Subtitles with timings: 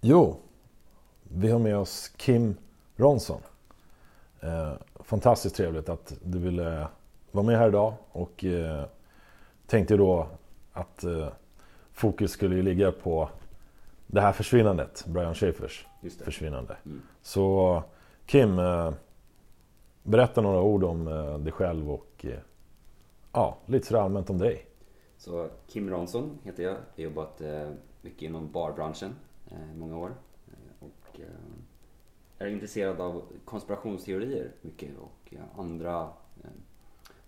[0.00, 0.36] Jo,
[1.22, 2.56] vi har med oss Kim
[2.96, 3.40] Ronson.
[4.40, 6.86] Eh, fantastiskt trevligt att du ville
[7.30, 8.84] vara med här idag och eh,
[9.66, 10.28] tänkte då
[10.72, 11.28] att eh,
[11.92, 13.28] fokus skulle ju ligga på
[14.06, 15.34] det här försvinnandet, Brian
[16.18, 16.24] det.
[16.24, 16.76] försvinnande.
[16.84, 17.02] Mm.
[17.22, 17.82] Så
[18.26, 18.56] Kim,
[20.02, 21.04] berätta några ord om
[21.44, 22.26] dig själv och
[23.32, 24.66] ja, lite sådär allmänt om dig.
[25.16, 26.72] Så Kim Ronson heter jag.
[26.72, 27.42] Jag har jobbat
[28.02, 29.14] mycket inom barbranschen
[29.74, 30.14] många år.
[30.48, 31.26] Eh, och eh,
[32.38, 36.02] är intresserad av konspirationsteorier mycket och eh, andra
[36.44, 36.50] eh,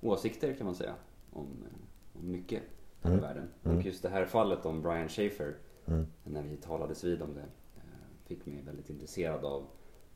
[0.01, 0.95] åsikter kan man säga
[1.33, 2.63] om, eh, om mycket
[3.03, 3.25] här i Mm.
[3.25, 3.49] världen.
[3.65, 3.77] Mm.
[3.79, 5.55] Och just det här fallet om Brian Schaefer,
[5.87, 6.07] Mm.
[6.25, 7.41] när vi talades vid om det,
[7.77, 7.85] eh,
[8.25, 9.67] fick mig väldigt intresserad av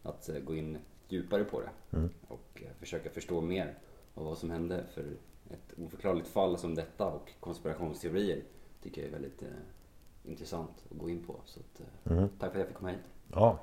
[0.02, 2.10] att eh, gå in djupare på det Mm.
[2.28, 3.78] och eh, försöka förstå mer
[4.14, 4.84] av vad som hände.
[4.94, 5.04] För
[5.50, 8.42] ett oförklarligt fall som detta och konspirationsteorier
[8.82, 9.48] tycker jag är väldigt eh,
[10.24, 11.36] intressant att gå in på.
[11.44, 12.28] Så att, Mm.
[12.38, 12.98] tack för att jag fick komma hit.
[13.32, 13.58] Ja,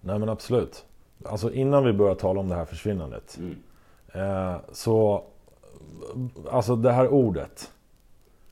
[0.00, 0.86] nej men absolut.
[1.24, 3.38] Alltså innan vi börjar tala om det här försvinnandet.
[3.38, 3.56] Mm.
[4.14, 5.24] Eh, så,
[6.50, 7.72] alltså det här ordet.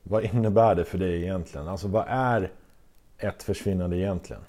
[0.03, 1.67] Vad innebär det för dig egentligen?
[1.67, 2.51] Alltså vad är
[3.17, 4.41] ett försvinnande egentligen?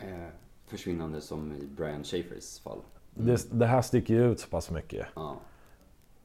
[0.00, 0.26] Eh,
[0.66, 2.78] försvinnande som i Brian Schaefers fall.
[3.14, 5.06] Det, det här sticker ju ut så pass mycket.
[5.14, 5.36] Ja.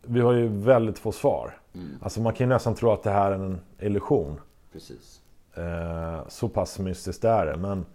[0.01, 1.57] Vi har ju väldigt få svar.
[1.73, 1.97] Mm.
[2.01, 4.39] Alltså man kan ju nästan tro att det här är en illusion.
[4.71, 5.21] Precis.
[5.55, 7.57] Eh, så pass mystiskt är det.
[7.57, 7.85] Men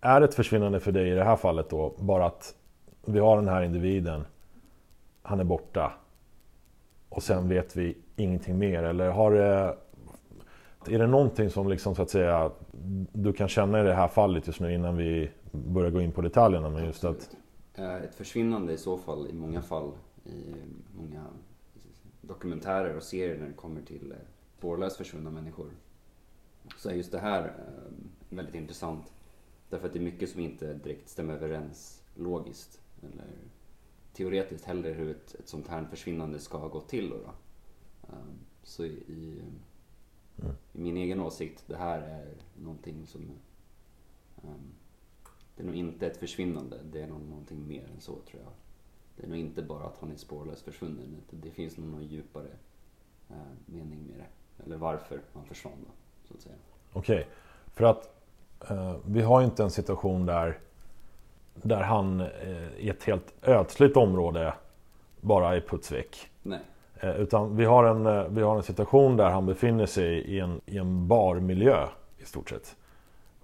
[0.00, 2.54] är det ett försvinnande för dig i det här fallet då bara att
[3.04, 4.24] vi har den här individen,
[5.22, 5.92] han är borta
[7.08, 8.82] och sen vet vi ingenting mer?
[8.82, 9.76] Eller har det,
[10.94, 12.50] är det någonting som liksom så att säga
[13.12, 16.20] du kan känna i det här fallet just nu innan vi börjar gå in på
[16.20, 16.70] detaljerna?
[16.70, 17.36] Men just att, Absolut.
[17.74, 19.92] Eh, ett försvinnande i så fall, i många fall,
[20.24, 20.54] i
[20.96, 21.24] många
[22.20, 24.18] dokumentärer och serier när det kommer till eh,
[24.58, 25.66] spårlöst försvunna människor.
[26.76, 27.92] Så är just det här eh,
[28.36, 29.12] väldigt intressant.
[29.70, 33.26] Därför att det är mycket som inte direkt stämmer överens logiskt eller
[34.12, 37.10] teoretiskt heller hur ett, ett sånt här försvinnande ska gått till.
[37.10, 37.32] Då, då.
[38.08, 38.18] Eh,
[38.62, 39.42] Så i, i,
[40.42, 40.54] Mm.
[40.72, 43.30] i min egen åsikt, det här är någonting som
[44.42, 44.72] ehm,
[45.56, 48.52] det är nog inte ett försvinnande, det är nog någonting mer än så tror jag.
[49.16, 52.50] Det är nog inte bara att han är spårlöst försvunnen, det finns nog någon djupare
[53.30, 53.36] eh,
[53.66, 54.62] mening med det.
[54.64, 55.92] Eller varför han försvann då,
[56.30, 56.54] så att säga.
[56.92, 57.26] Okej,
[57.74, 58.08] för att
[58.70, 60.58] eh, vi har ju inte en situation där,
[61.54, 62.28] där han eh,
[62.78, 64.54] i ett helt ödsligt område
[65.20, 66.30] bara är puts väck.
[66.42, 66.60] Nej,
[67.02, 70.40] Eh, Utan vi har, en, eh, vi har en situation där han befinner sig i
[70.40, 71.86] en, i en barmiljö
[72.18, 72.76] i stort sett.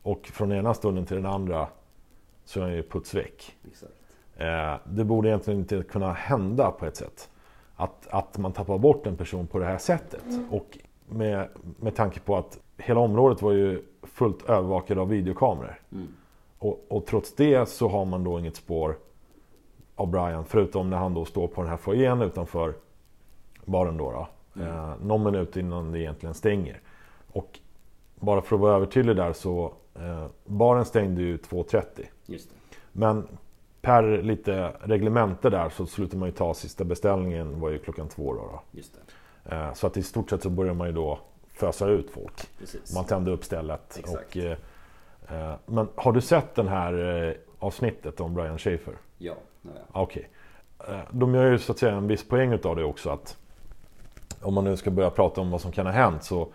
[0.03, 1.69] Och från ena stunden till den andra
[2.45, 3.57] så är han ju puts väck.
[3.71, 3.93] exakt.
[4.37, 7.31] Eh, Det borde egentligen inte kunna hända på ett sätt.
[7.77, 10.25] Att, att man tappar bort en person på det här sättet.
[10.51, 11.49] Och med,
[11.81, 15.81] med tanke på att hela området var ju fullt övervakat av videokameror.
[15.93, 16.09] Mm.
[16.59, 18.97] Och, och trots det så har man då inget spår
[19.97, 20.45] av Brian.
[20.45, 22.75] Förutom när han då står på den här foajén utanför
[23.65, 24.11] baren då.
[24.11, 24.69] då Mm.
[24.69, 26.81] eh, någon minut innan det egentligen stänger.
[27.33, 27.59] Och
[28.15, 31.83] bara för att vara övertydlig där så eh, baren stängde ju 2.30.
[32.27, 32.57] Just det.
[32.93, 33.29] Men
[33.81, 38.35] per lite reglemente där så slutar man ju ta sista beställningen var ju klockan två
[38.35, 38.41] då.
[38.41, 38.61] då.
[38.71, 39.06] Just det.
[39.51, 41.19] Eh, så att i stort sett så börjar man ju då
[41.53, 42.49] fösa ut folk.
[42.59, 42.95] Precis.
[42.95, 43.97] Man tände upp stället.
[43.99, 44.37] Exakt.
[44.37, 44.57] Och, eh,
[45.29, 48.95] eh, men har du sett den här eh, avsnittet om Brian Schaefer?
[49.19, 49.87] Ja, det har jag.
[49.93, 50.29] Ah, Okej.
[50.89, 53.37] Eh, De gör ju så att säga en viss poäng utav det också att
[54.43, 56.49] om man nu ska börja prata om vad som kan ha hänt så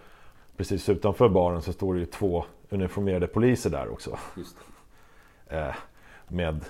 [0.58, 4.18] precis utanför baren så står det ju två uniformerade poliser där också.
[4.38, 4.58] Just
[5.50, 5.76] det.
[6.28, 6.66] Med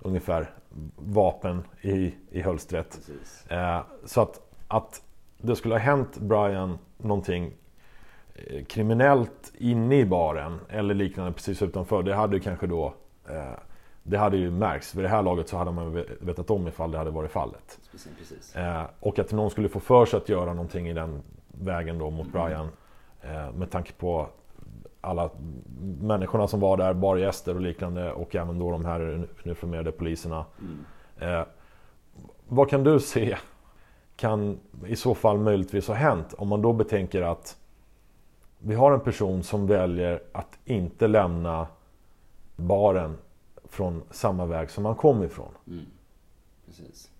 [0.00, 0.50] ungefär
[0.96, 3.00] vapen i, i hölstret.
[4.04, 5.02] Så att, att
[5.46, 7.52] det skulle ha hänt Brian någonting
[8.34, 12.02] eh, kriminellt inne i baren eller liknande precis utanför.
[12.02, 12.94] Det hade ju kanske då
[13.28, 13.58] eh,
[14.02, 14.94] Det hade ju märkts.
[14.94, 17.78] Vid det här laget så hade man ve- vetat om ifall det hade varit fallet.
[18.18, 18.56] Precis.
[18.56, 22.10] Eh, Och att någon skulle få för sig att göra någonting i den vägen då
[22.10, 22.68] mot Brian.
[23.22, 24.26] eh, Med tanke på
[25.00, 25.30] alla
[26.00, 30.44] människorna som var där, bargäster och liknande och även då de här uniformerade poliserna.
[31.20, 31.44] Mm.
[32.48, 33.36] Vad kan du se
[34.16, 37.56] kan i så fall möjligtvis ha hänt om man då betänker att
[38.58, 41.66] vi har en person som väljer att inte lämna
[42.56, 43.16] baren
[43.64, 45.54] från samma väg som han kom ifrån.
[45.66, 45.86] Mm.
[46.66, 47.10] Precis.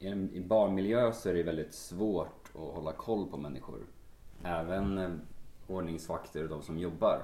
[0.00, 3.78] Eh, I barmiljö så är det väldigt svårt att hålla koll på människor.
[4.44, 5.10] Även eh,
[5.66, 7.22] ordningsvakter och de som jobbar.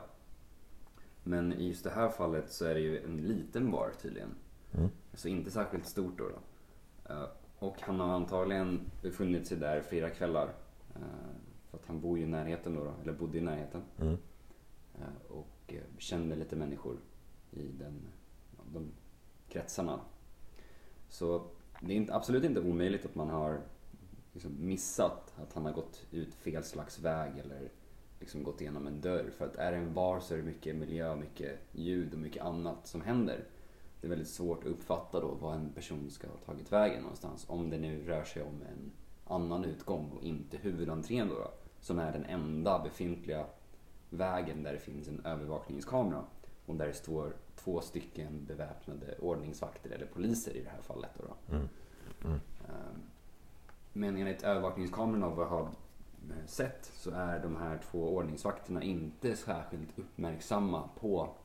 [1.23, 4.35] Men i just det här fallet så är det ju en liten bar tydligen.
[4.75, 4.91] Mm.
[5.15, 6.25] Så inte särskilt stort då.
[6.29, 6.39] då.
[7.65, 10.49] Eh, Och han har antagligen befunnit sig där flera kvällar.
[10.95, 11.01] Eh,
[11.71, 13.83] För att han bor ju i närheten då, eller bodde i närheten.
[14.01, 14.17] Mm.
[14.95, 16.97] Eh, Och känner lite människor
[17.51, 18.03] i den,
[18.73, 18.93] de
[19.49, 20.01] kretsarna.
[21.09, 21.47] Så
[21.81, 23.61] det är inte, absolut inte omöjligt att man har
[24.33, 27.69] liksom missat att han har gått ut fel slags väg eller
[28.21, 29.31] liksom gått igenom en dörr.
[29.39, 32.43] För att är det en bar så är det mycket miljö, mycket ljud och mycket
[32.43, 33.45] annat som händer.
[34.05, 37.45] Det är väldigt svårt att uppfatta då vad en person ska ha tagit vägen någonstans.
[37.49, 38.93] Om det nu rör sig om en
[39.25, 43.47] annan utgång och inte huvudentrén då, då som är den enda befintliga
[44.11, 46.25] vägen där det finns en övervakningskamera
[46.67, 51.11] och där det står två stycken beväpnade ordningsvakter eller poliser i det här fallet.
[51.19, 51.55] Då, då.
[51.55, 51.69] Mm.
[52.25, 52.41] Mm.
[52.69, 53.03] Ehm,
[53.93, 58.83] men enligt övervakningskamerorna och vad jag har eh, sett så är de här två ordningsvakterna
[58.83, 61.37] inte särskilt uppmärksamma på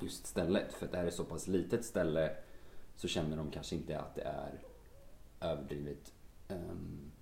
[0.00, 0.72] just stället.
[0.72, 2.36] För att det här är så pass litet ställe
[2.96, 4.60] så känner de kanske inte att det är
[5.40, 6.12] överdrivet
[6.48, 7.12] um,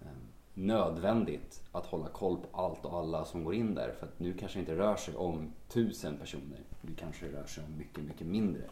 [0.00, 3.92] um, nödvändigt att hålla koll på allt och alla som går in där.
[3.98, 6.60] För att nu kanske det inte rör sig om tusen personer.
[6.80, 8.62] Nu kanske det rör sig om mycket, mycket mindre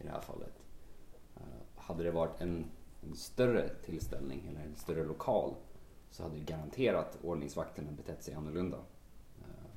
[0.00, 0.62] i det här fallet.
[1.36, 1.42] Uh,
[1.76, 2.64] hade det varit en,
[3.02, 5.54] en, större tillställning eller en större lokal
[6.10, 8.76] så hade ju garanterat ordningsvakterna betett sig annorlunda.
[8.76, 9.68] Uh,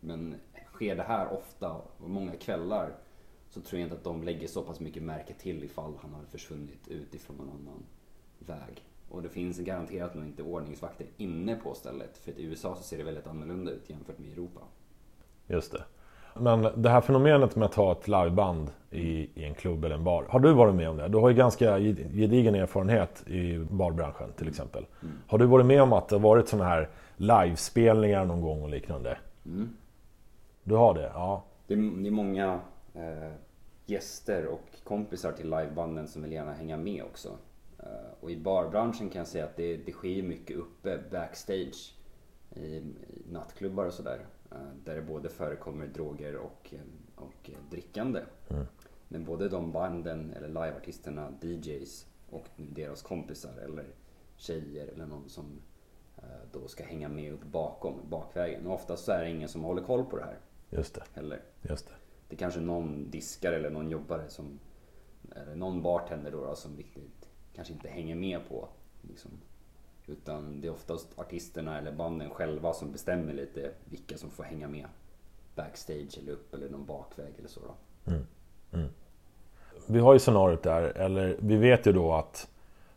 [0.00, 0.34] men
[0.76, 2.90] sker det här ofta och många kvällar
[3.50, 6.22] så tror jag inte att de lägger så pass mycket märke till ifall han har
[6.30, 7.82] försvunnit utifrån någon annan
[8.38, 8.82] väg.
[9.10, 12.18] Och det finns garanterat nog inte ordningsvakter inne på stället.
[12.18, 14.60] För i USA så ser det väldigt annorlunda ut jämfört med Europa.
[15.46, 15.82] Just det.
[16.40, 20.04] Men det här fenomenet med att ha ett liveband i, i en klubb eller en
[20.04, 20.24] bar.
[20.28, 21.08] Har du varit med om det?
[21.08, 24.86] Du har ju ganska gedigen erfarenhet i barbranschen till exempel.
[25.02, 25.14] Mm.
[25.26, 28.68] Har du varit med om att det har varit sådana här livespelningar någon gång och
[28.68, 29.18] liknande?
[29.46, 29.68] Mm.
[30.66, 31.10] Du har det?
[31.14, 31.44] Ja.
[31.66, 32.60] Det är, det är många
[32.94, 33.32] eh,
[33.84, 37.38] gäster och kompisar till livebanden som vill gärna hänga med också.
[37.78, 41.94] Eh, och i barbranschen kan jag säga att det, det sker mycket uppe backstage
[42.54, 42.82] i, i
[43.30, 44.26] nattklubbar och sådär.
[44.50, 48.20] Eh, där det både förekommer droger och, eh, och drickande.
[48.48, 48.66] Mm.
[49.08, 53.86] Men både de banden eller liveartisterna, DJs och deras kompisar eller
[54.36, 55.60] tjejer eller någon som
[56.52, 58.66] då ska hänga med upp bakom, bakvägen.
[58.66, 60.38] Och oftast så är det ingen som håller koll på det här.
[60.70, 61.02] Just det.
[61.14, 61.40] Heller.
[61.62, 61.94] Just det.
[62.28, 64.58] det är kanske någon diskare eller någon jobbare som,
[65.36, 68.68] eller någon bartender då, då som riktigt kanske inte hänger med på.
[69.02, 69.30] Liksom.
[70.06, 74.68] Utan det är oftast artisterna eller banden själva som bestämmer lite vilka som får hänga
[74.68, 74.86] med
[75.54, 77.60] backstage eller upp eller någon bakväg eller så.
[78.04, 78.26] Mm.
[78.72, 78.88] Mm.
[79.86, 82.48] Vi har ju scenariot där, eller vi vet ju då att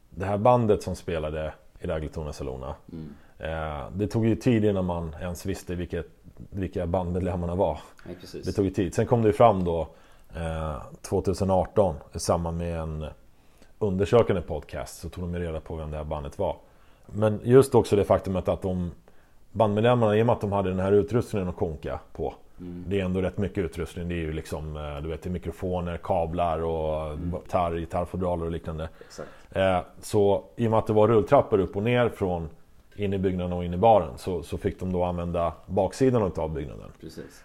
[0.10, 2.76] det här bandet som spelade i Ragletona Salona.
[2.92, 3.14] Mm.
[3.38, 6.08] Eh, det tog ju tid innan man ens visste vilket,
[6.50, 7.80] vilka bandmedlemmarna var.
[8.06, 8.94] Ja, det tog ju tid.
[8.94, 9.88] Sen kom det ju fram då
[10.36, 13.06] eh, 2018 i samband med en
[13.80, 16.56] undersökande podcast så tog de reda på vem det här bandet var.
[17.06, 18.92] Men just också det faktumet att de
[19.52, 22.34] bandmedlemmarna, i och med att de hade den här utrustningen att konka på.
[22.60, 22.84] Mm.
[22.88, 24.10] Det är ändå rätt mycket utrustning.
[24.10, 27.32] Det är ju liksom eh, du vet, mikrofoner, kablar och mm.
[27.32, 28.90] gitarr, gitarrfodraler och liknande.
[29.52, 32.50] Eh, så i och med att det var rulltrappor upp och ner från
[33.00, 36.54] in i byggnaden och in i baren så, så fick de då använda baksidan av
[36.54, 36.92] byggnaden.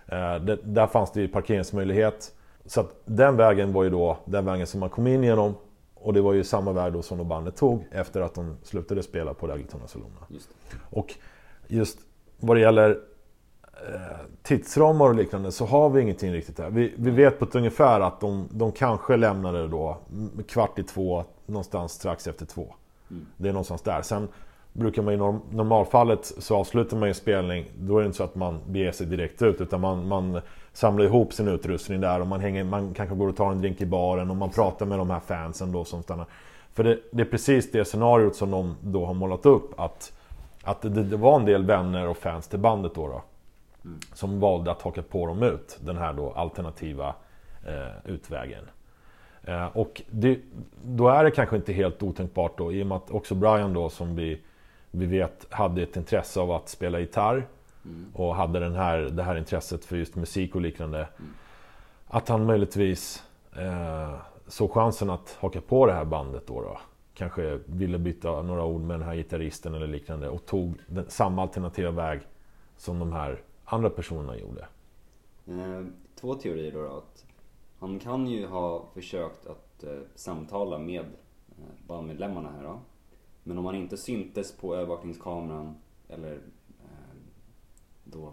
[0.06, 2.34] Eh, det, där fanns det ju parkeringsmöjlighet.
[2.66, 5.54] Så att den vägen var ju då den vägen som man kom in genom
[5.94, 9.34] och det var ju samma väg då som bandet tog efter att de slutade spela
[9.34, 10.10] på Ragleton Solona.
[10.28, 10.48] Just
[10.90, 11.14] och
[11.66, 11.98] just
[12.40, 12.90] vad det gäller
[13.88, 16.70] eh, tidsramar och liknande så har vi ingenting riktigt där.
[16.70, 19.96] Vi, vi vet på ett ungefär att de, de kanske lämnade då
[20.48, 22.74] kvart i två, någonstans strax efter två.
[23.10, 23.26] Mm.
[23.36, 24.02] Det är någonstans där.
[24.02, 24.28] Sen
[24.74, 28.24] brukar man i norm, normalfallet så avslutar man ju spelning, då är det inte så
[28.24, 30.40] att man beger sig direkt ut utan man, man
[30.72, 33.80] samlar ihop sin utrustning där och man, hänger, man kanske går och tar en drink
[33.80, 36.26] i baren och man pratar med de här fansen då som stannar.
[36.72, 40.12] För det, det är precis det scenariot som de då har målat upp att,
[40.62, 43.08] att det, det var en del vänner och fans till bandet då.
[43.08, 43.22] då
[43.84, 43.98] mm.
[44.14, 47.14] Som valde att haka på dem ut, den här då alternativa
[47.66, 48.64] eh, utvägen.
[49.44, 50.38] Eh, och det,
[50.84, 53.88] då är det kanske inte helt otänkbart då i och med att också Brian då
[53.88, 54.40] som vi,
[54.94, 57.46] vi vet hade ett intresse av att spela gitarr.
[57.84, 58.06] Mm.
[58.14, 60.98] Och hade den här, det här intresset för just musik och liknande.
[60.98, 61.30] Mm.
[62.06, 63.22] Att han möjligtvis
[63.56, 64.14] eh,
[64.46, 66.60] såg chansen att haka på det här bandet då.
[66.60, 66.78] då.
[67.14, 70.28] Kanske ville byta några ord med den här gitarristen eller liknande.
[70.28, 72.20] Och tog den, samma alternativa väg
[72.76, 74.66] som de här andra personerna gjorde.
[75.46, 75.86] Eh,
[76.20, 76.82] två teorier då.
[76.82, 77.24] då att
[77.78, 82.80] han kan ju ha försökt att eh, samtala med eh, bandmedlemmarna här då.
[83.44, 85.74] Men om han inte syntes på övervakningskameran
[86.08, 86.40] eller
[88.04, 88.32] då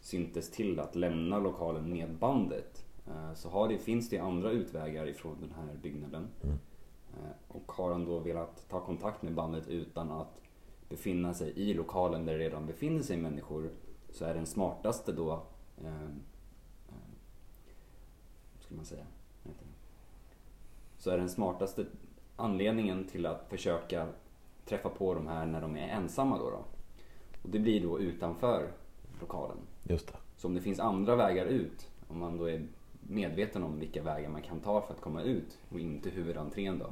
[0.00, 5.08] syntes till att lämna lokalen med bandet eh, så har det, finns det andra utvägar
[5.08, 6.28] ifrån den här byggnaden.
[6.42, 6.56] Mm.
[7.12, 10.40] Eh, och har han då velat ta kontakt med bandet utan att
[10.88, 13.70] befinna sig i lokalen där det redan befinner sig människor
[14.10, 15.42] så är den smartaste då
[15.84, 16.08] eh,
[18.60, 19.04] skulle man säga.
[20.98, 21.86] Så är den smartaste
[22.38, 24.08] anledningen till att försöka
[24.64, 26.50] träffa på de här när de är ensamma då.
[26.50, 26.64] då.
[27.42, 28.68] Och det blir då utanför
[29.20, 29.56] lokalen.
[29.82, 30.14] Just det.
[30.36, 32.66] Så om det finns andra vägar ut, om man då är
[33.00, 36.86] medveten om vilka vägar man kan ta för att komma ut och inte huvudentrén då.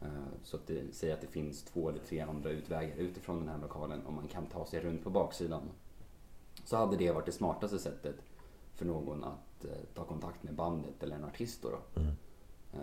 [0.00, 0.08] Eh,
[0.42, 3.58] Så att det säger att det finns två eller tre andra utvägar utifrån den här
[3.58, 5.62] lokalen och man kan ta sig runt på baksidan.
[6.64, 8.16] Så hade det varit det smartaste sättet
[8.74, 11.68] för någon att eh, ta kontakt med bandet eller en artist då.
[11.70, 12.00] då.
[12.00, 12.12] Mm.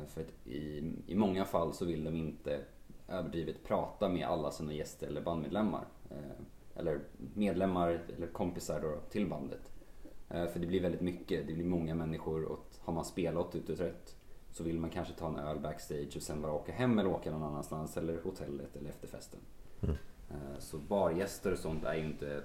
[0.02, 2.60] Eh, För att i, i många fall så vill de inte
[3.08, 5.86] överdrivet prata med alla sina gäster eller bandmedlemmar.
[6.12, 7.00] Eh, Eller
[7.36, 9.72] medlemmar eller kompisar då till bandet.
[10.30, 13.72] Eh, För det blir väldigt mycket, det blir många människor och har man spelat ute
[13.72, 14.16] och trött
[14.52, 17.32] så vill man kanske ta en öl backstage och sen bara åka hem eller åka
[17.32, 19.40] någon annanstans eller hotellet eller efterfesten.
[19.84, 19.96] Mm.
[20.60, 22.42] Så bargäster och sånt är ju inte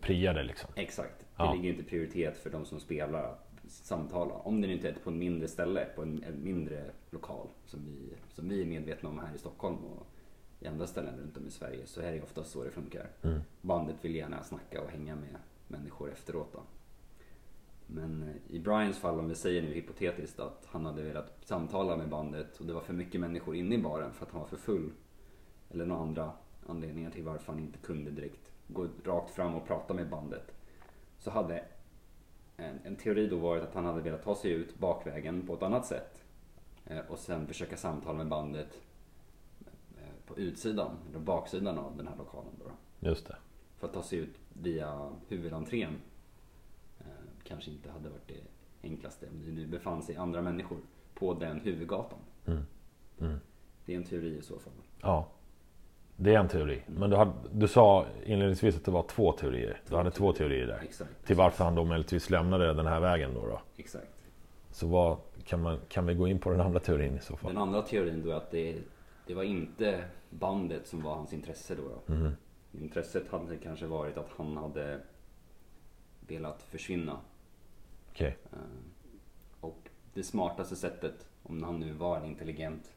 [0.00, 0.70] priade liksom.
[0.76, 1.18] Exakt.
[1.18, 1.52] Det Ja.
[1.54, 3.38] ligger inte prioritet för de som spelar
[3.68, 4.34] samtala.
[4.34, 7.80] Om det nu inte är på en mindre ställe, på en, en mindre lokal som
[7.86, 10.06] vi, som vi är medvetna om här i Stockholm och
[10.60, 13.06] i andra ställen runt om i Sverige så är det oftast så det funkar.
[13.22, 13.40] Mm.
[13.60, 15.36] Bandet vill gärna snacka och hänga med
[15.68, 16.60] människor efteråt då.
[17.86, 21.96] Men eh, i Brians fall, om vi säger nu hypotetiskt att han hade velat samtala
[21.96, 24.48] med bandet och det var för mycket människor inne i baren för att han var
[24.48, 24.90] för full.
[25.70, 26.32] Eller några andra
[26.66, 30.54] anledningar till varför han inte kunde direkt gå rakt fram och prata med bandet.
[31.18, 31.64] Så hade
[32.56, 35.62] en, en teori då varit att han hade velat ta sig ut bakvägen på ett
[35.62, 36.24] annat sätt.
[36.84, 38.82] Eh, och sen försöka samtala med bandet
[39.96, 42.70] eh, på utsidan, eller baksidan av den här lokalen då.
[43.08, 43.36] Just det.
[43.76, 46.00] För att ta sig ut via huvudentrén
[46.98, 47.06] eh,
[47.44, 48.40] kanske inte hade varit det
[48.82, 50.78] enklaste om det nu befann sig andra människor
[51.14, 52.18] på den huvudgatan.
[52.46, 52.62] Mm.
[53.20, 53.38] Mm.
[53.84, 54.72] Det är en teori i så fall.
[55.00, 55.28] Ja.
[56.22, 56.82] Det är en teori.
[56.86, 59.80] Men du, hade, du sa inledningsvis att det var två teorier.
[59.88, 60.80] Du hade två teorier där.
[60.82, 61.26] Exakt.
[61.26, 63.46] Till varför han då möjligtvis lämnade den här vägen då.
[63.46, 63.60] då.
[63.76, 64.06] Exakt.
[64.70, 67.52] Så vad, kan, man, kan vi gå in på den andra teorin i så fall?
[67.52, 68.76] Den andra teorin då är att det,
[69.26, 71.82] det var inte bandet som var hans intresse då.
[72.06, 72.14] då.
[72.14, 72.32] Mhm.
[72.72, 75.00] Intresset hade kanske varit att han hade
[76.28, 77.16] velat försvinna.
[78.10, 78.36] Okej.
[78.52, 78.58] Eh,
[79.60, 79.78] Och
[80.14, 82.92] det smartaste sättet, om han nu var en intelligent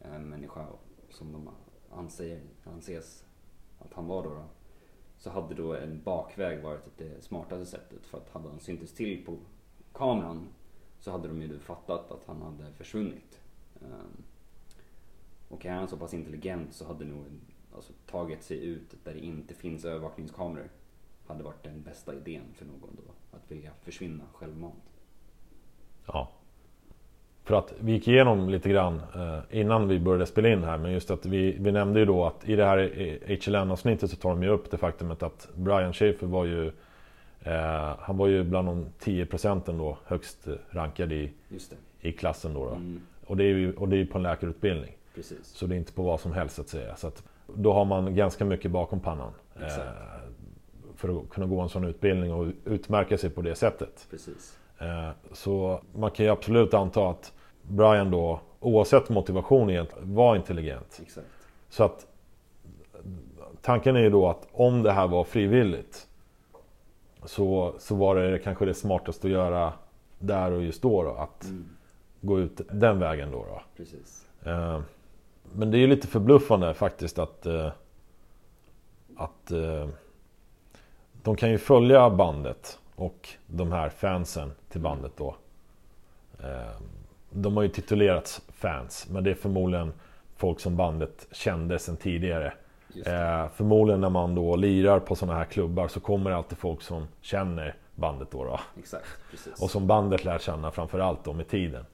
[0.00, 0.66] eh, människa
[1.10, 1.48] som de
[1.90, 3.24] anser, anses
[3.78, 4.44] att han var då, då
[5.18, 9.24] så hade då en bakväg varit det smartaste sättet för att hade han syntes till
[9.24, 9.38] på
[9.92, 10.48] kameran
[11.00, 13.40] så hade de ju fattat att han hade försvunnit.
[13.82, 14.22] Ehm,
[15.48, 17.24] och är han så pass intelligent så hade nog
[17.74, 20.70] alltså, tagit sig ut där det inte finns övervakningskameror
[21.26, 23.36] hade varit den bästa idén för någon då.
[23.36, 25.02] Att vilja försvinna självmant.
[26.06, 26.32] Ja.
[27.50, 30.78] För att vi gick igenom lite grann eh, innan vi började spela in här.
[30.78, 32.78] Men just att vi, vi nämnde ju då att i det här
[33.46, 36.66] HLN-avsnittet så tar de ju upp det faktumet att Brian Schaefer var ju
[37.42, 41.32] eh, Han var ju bland de 10 procenten då högst rankad i,
[42.00, 42.64] i klassen då.
[42.64, 42.70] då.
[42.74, 44.92] Mm, Och det är ju och det är på en läkarutbildning.
[45.14, 45.46] precis.
[45.46, 46.96] Så det är inte på vad som helst att säga.
[46.96, 49.32] Så att då har man ganska mycket bakom pannan.
[49.60, 49.68] eh,
[50.96, 54.06] för att kunna gå en sån utbildning och utmärka sig på det sättet.
[54.10, 54.58] Precis.
[54.78, 57.32] Eh, Så man kan ju absolut anta att
[57.70, 61.00] Brian då, oavsett motivation egentligen, var intelligent.
[61.02, 61.26] Exakt.
[61.68, 62.06] Så att
[63.62, 66.06] tanken är ju då att om det här var frivilligt
[67.24, 69.72] så, så var det kanske det smartaste att göra
[70.18, 71.68] där och just då, då att Mm,
[72.20, 73.38] gå ut den vägen då.
[73.48, 73.62] då.
[73.76, 74.26] precis.
[74.44, 74.80] Eh,
[75.52, 77.70] Men det är ju lite förbluffande faktiskt att eh,
[79.16, 79.88] att eh,
[81.22, 85.34] de kan ju följa bandet och de här fansen till bandet då.
[87.30, 89.92] De har ju titulerats fans men det är förmodligen
[90.36, 92.52] folk som bandet kände sedan tidigare.
[93.06, 96.82] Eh, Förmodligen när man då lirar på sådana här klubbar så kommer det alltid folk
[96.82, 98.44] som känner bandet då.
[98.44, 98.60] då.
[98.78, 99.06] Exakt.
[99.60, 101.84] Och som bandet lär känna framförallt då med tiden.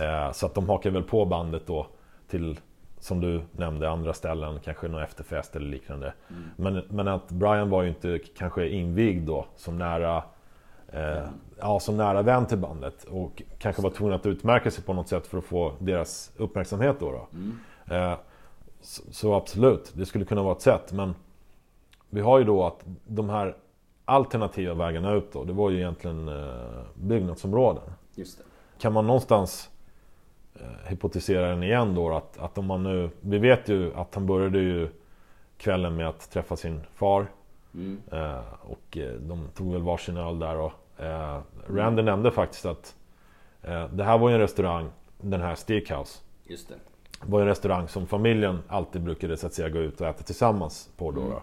[0.00, 1.86] Eh, Så att de hakar väl på bandet då
[2.28, 2.60] till,
[2.98, 6.12] som du nämnde, andra ställen, kanske någon efterfest eller liknande.
[6.30, 6.42] Mm.
[6.56, 10.22] Men, men att Brian var ju inte kanske invigd då som nära
[10.92, 14.92] eh, ja, som nära vän till bandet och kanske var tvungen att utmärka sig på
[14.92, 17.10] något sätt för att få deras uppmärksamhet då.
[17.10, 17.28] då.
[17.32, 17.58] Mm,
[17.90, 18.14] Eh,
[18.80, 20.92] så, så absolut, det skulle kunna vara ett sätt.
[20.92, 21.14] Men
[22.10, 23.56] vi har ju då att de här
[24.04, 27.82] alternativa vägarna ut då, det var ju egentligen eh, byggnadsområden.
[28.78, 29.70] Kan man någonstans
[30.54, 33.10] eh, hypotisera den igen då att, att om man nu...
[33.20, 34.88] Vi vet ju att han började ju
[35.56, 37.26] kvällen med att träffa sin far.
[37.74, 40.72] Mm, Eh, och eh, de tog väl varsin öl där och
[41.02, 42.94] eh, Randy nämnde faktiskt att
[43.62, 44.90] eh, det här var ju en restaurang,
[45.20, 46.18] den här Steakhouse.
[46.44, 46.74] just det.
[47.22, 50.22] var ju en restaurang som familjen alltid brukade så att säga gå ut och äta
[50.22, 51.20] tillsammans på då.
[51.20, 51.34] Mm.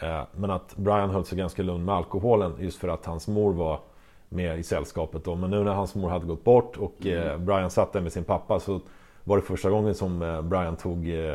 [0.00, 3.52] Eh, men att Brian höll sig ganska lugn med alkoholen just för att hans mor
[3.52, 3.80] var
[4.28, 5.34] med i sällskapet då.
[5.34, 8.24] Men nu när hans mor hade gått bort och eh, Brian satt där med sin
[8.24, 8.80] pappa så
[9.24, 11.34] var det första gången som eh, Brian tog eh,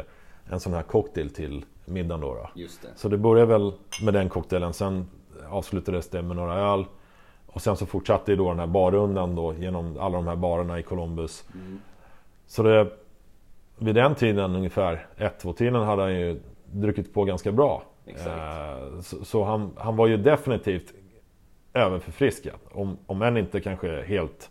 [0.50, 2.34] en sån här cocktail till middagen då.
[2.34, 2.50] då.
[2.56, 2.88] Det.
[2.96, 5.08] Så det började väl med den cocktailen, sen
[5.50, 6.86] avslutades det med några öl.
[7.54, 10.80] Och sen så fortsatte ju då den här barrundan då genom alla de här barerna
[10.80, 11.46] i Columbus.
[11.54, 11.80] Mm.
[12.48, 12.88] Så det,
[13.78, 16.40] vid den tiden, ungefär 1-2 tiden, hade han ju
[16.72, 17.84] druckit på ganska bra.
[18.06, 20.94] Eh, Så, så han, han var ju definitivt
[21.74, 22.54] överförfriskad.
[22.72, 24.50] Om, om än inte kanske helt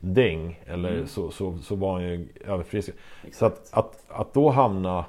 [0.00, 1.06] däng, eller Mm.
[1.06, 2.94] så, så, så var han ju överförfriskad.
[3.22, 3.68] Så Exakt.
[3.72, 5.04] att, att, att då hamna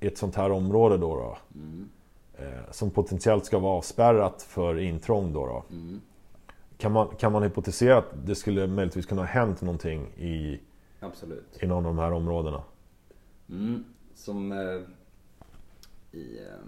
[0.00, 1.88] i ett sånt här område då, då Mm.
[2.38, 5.64] eh, som potentiellt ska vara avspärrat för intrång då, då.
[5.70, 6.00] Mm.
[6.82, 10.60] Kan, man, kan man hypotisera att det skulle möjligtvis kunna ha hänt någonting i,
[11.00, 11.62] Absolut.
[11.62, 12.62] i någon av de här områdena?
[13.48, 13.84] Mm.
[14.14, 14.80] Som eh,
[16.12, 16.64] i, eh,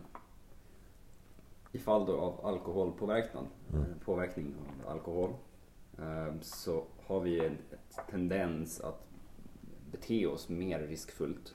[1.73, 4.55] i fall då av alkoholpåverkan, eh, påverkning
[4.85, 5.31] av alkohol,
[5.99, 7.59] eh, så har vi en
[8.11, 9.07] tendens att
[9.91, 11.55] bete oss mer riskfullt.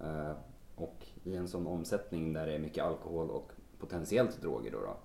[0.00, 0.32] Eh,
[0.74, 4.96] och i en sån omsättning där det är mycket alkohol och potentiellt droger då, då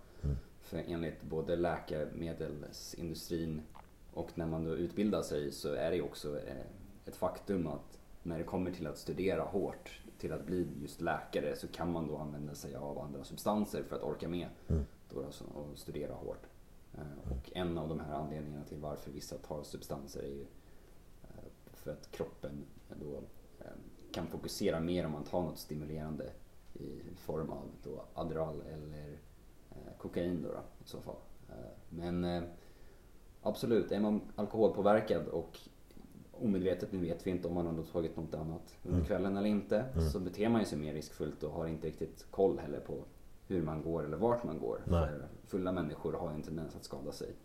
[0.73, 3.61] för enligt både läkemedelsindustrin
[4.13, 6.65] och när man då utbildar sig så är det också eh,
[7.05, 11.55] ett faktum att när det kommer till att studera hårt, till att bli just läkare,
[11.55, 14.47] så kan man då använda sig av andra substanser för att orka med
[15.09, 16.45] då alltså, och studera hårt.
[16.93, 20.41] Eh, Och en av de här anledningarna till varför vissa tar substanser är ju
[21.23, 22.65] eh, för att kroppen
[23.01, 23.21] då
[24.11, 26.31] kan fokusera mer om man tar något stimulerande
[26.73, 29.17] i form av då Adderall eller
[30.03, 31.15] kokain då, då i så fall.
[31.49, 31.55] Eh,
[31.89, 32.43] Men eh,
[33.41, 35.59] absolut, är man alkoholpåverkad och
[36.31, 39.85] omedvetet, nu vet vi inte om man har tagit något annat under kvällen eller inte,
[40.11, 43.03] så beter man sig mer riskfullt och har inte riktigt koll heller på
[43.47, 44.81] hur man går eller vart man går.
[44.85, 45.07] Nej.
[45.09, 47.35] För fulla människor har en tendens att skada sig.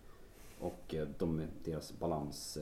[0.61, 2.59] Och eh, de, deras balans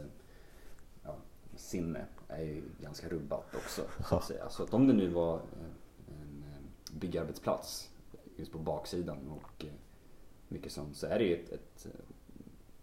[1.05, 1.15] ja,
[1.57, 3.83] sinne är ju ganska rubbat också.
[4.09, 4.49] Så att, säga.
[4.49, 5.41] så att om det nu var
[6.09, 6.45] en
[6.93, 7.91] byggarbetsplats
[8.37, 9.73] just på baksidan och eh,
[10.49, 12.01] mycket sånt så är det ju ett, ett, eh,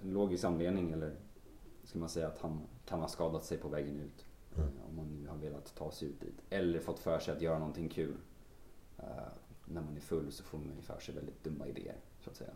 [0.04, 1.16] en logisk anledning eller
[1.84, 4.26] ska man säga att han kan ha skadat sig på vägen ut.
[4.58, 6.42] eh, Om man nu har velat ta sig ut dit.
[6.50, 8.16] Eller fått för sig att göra någonting kul.
[8.98, 9.04] Eh,
[9.66, 12.36] När man är full så får man ju för sig väldigt dumma idéer så att
[12.36, 12.54] säga.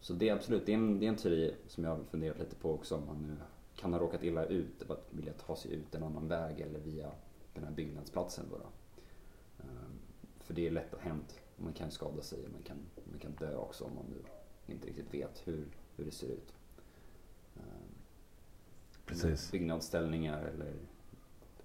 [0.00, 2.38] Så det är absolut, det är en, det är en teori som jag har funderat
[2.38, 3.36] lite på också om man nu
[3.76, 6.78] kan ha råkat illa ut av att vilja ta sig ut en annan väg eller
[6.80, 7.10] via
[7.54, 8.66] den här byggnadsplatsen bara.
[9.60, 9.98] Ehm,
[10.40, 11.40] För det är lätt att hänt.
[11.56, 12.76] Man kan skada sig, man kan,
[13.10, 14.22] man kan dö också om man nu
[14.74, 16.54] inte riktigt vet hur, hur det ser ut.
[17.56, 17.62] Ehm,
[19.06, 19.50] Precis.
[19.52, 20.72] Byggnadsställningar eller,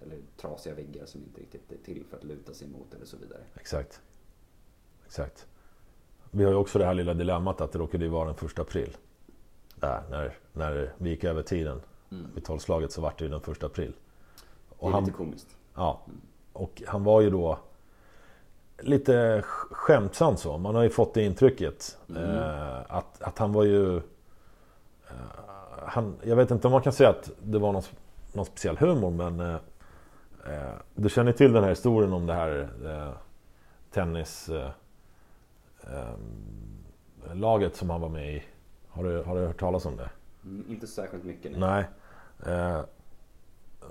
[0.00, 3.16] eller trasiga väggar som inte riktigt är till för att luta sig mot eller så
[3.16, 3.40] vidare.
[3.54, 4.00] Exakt.
[5.06, 5.46] Exakt.
[6.30, 8.62] Vi har ju också det här lilla dilemmat att det råkade ju vara den första
[8.62, 8.96] april.
[9.74, 11.80] Där, när, när vi gick över tiden.
[12.10, 12.26] Mm.
[12.34, 13.92] Vid tolvslaget så vart det ju den första april.
[13.92, 15.56] Det Och är han, lite komiskt.
[15.74, 16.02] ja,
[16.52, 17.58] och han var ju då
[18.80, 20.58] lite sk- skämtsam så.
[20.58, 21.98] Man har ju fått det intrycket.
[22.08, 22.22] Mm.
[22.22, 23.96] Eh, att, att han var ju...
[23.96, 24.02] Eh,
[25.86, 27.82] han, jag vet inte om man kan säga att det var någon,
[28.32, 29.40] någon speciell humor men...
[29.40, 29.56] Eh,
[30.54, 33.12] eh, du känner till den här historien om det här eh,
[33.90, 34.48] tennis...
[34.48, 34.70] Eh,
[37.72, 38.42] som han var med i.
[38.88, 40.10] Har du, har du hört talas om det?
[40.44, 41.84] Mm, inte särskilt mycket nej.
[42.46, 42.82] Nej.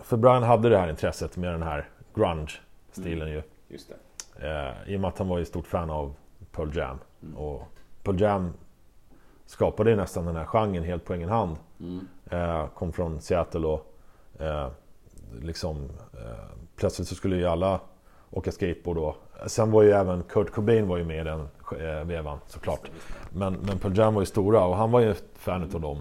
[0.03, 3.41] För Brian hade det här intresset med den här grunge-stilen ju.
[3.67, 3.95] Just det.
[4.39, 6.13] Eh, I och med att han var ju stort fan av
[6.51, 6.97] Pearl Jam.
[7.23, 7.37] Mm.
[7.37, 7.63] Och
[8.03, 8.53] Pearl Jam
[9.45, 11.57] skapade ju nästan den här genren helt på egen hand.
[11.79, 12.07] Mm.
[12.31, 13.93] Eh, kom från Seattle och
[14.39, 14.67] eh,
[15.41, 17.79] liksom eh, plötsligt så skulle ju alla
[18.29, 19.15] åka skateboard då.
[19.47, 21.47] Sen var ju även Kurt Cobain var ju med i den
[21.79, 22.79] eh, vevan såklart.
[22.83, 23.39] Just det, just det.
[23.39, 25.99] Men, men Pearl Jam var ju stora och han var ju ett fan utav dem.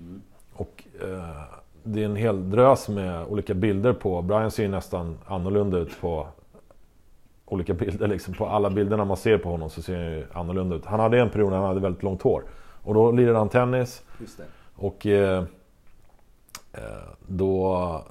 [0.00, 0.22] Mm.
[0.54, 1.42] Och eh,
[1.82, 4.22] det är en hel drös med olika bilder på.
[4.22, 6.28] Brian ser ju nästan annorlunda ut på
[7.46, 8.08] olika bilder.
[8.08, 8.34] Liksom.
[8.34, 10.84] På alla bilderna man ser på honom så ser han ju annorlunda ut.
[10.84, 12.44] Han hade en period när han hade väldigt långt hår.
[12.82, 14.02] Och då lirade han tennis.
[14.74, 15.44] Och eh,
[16.72, 16.80] eh,
[17.26, 18.04] då...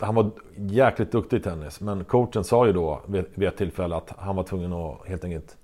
[0.00, 1.80] Han var jäkligt duktig i tennis.
[1.80, 5.24] Men coachen sa ju då vid, vid ett tillfälle att han var tvungen att helt
[5.24, 5.56] enkelt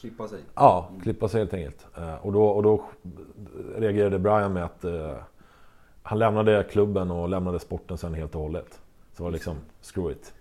[0.00, 0.38] Klippa sig.
[0.54, 1.86] Ja, klippa sig helt enkelt.
[1.96, 2.84] Eh, och, då, och då
[3.76, 5.12] reagerade Brian med att eh,
[6.02, 8.80] han lämnade klubben och lämnade sporten sen helt och hållet.
[9.12, 10.34] Så det var liksom, screw it.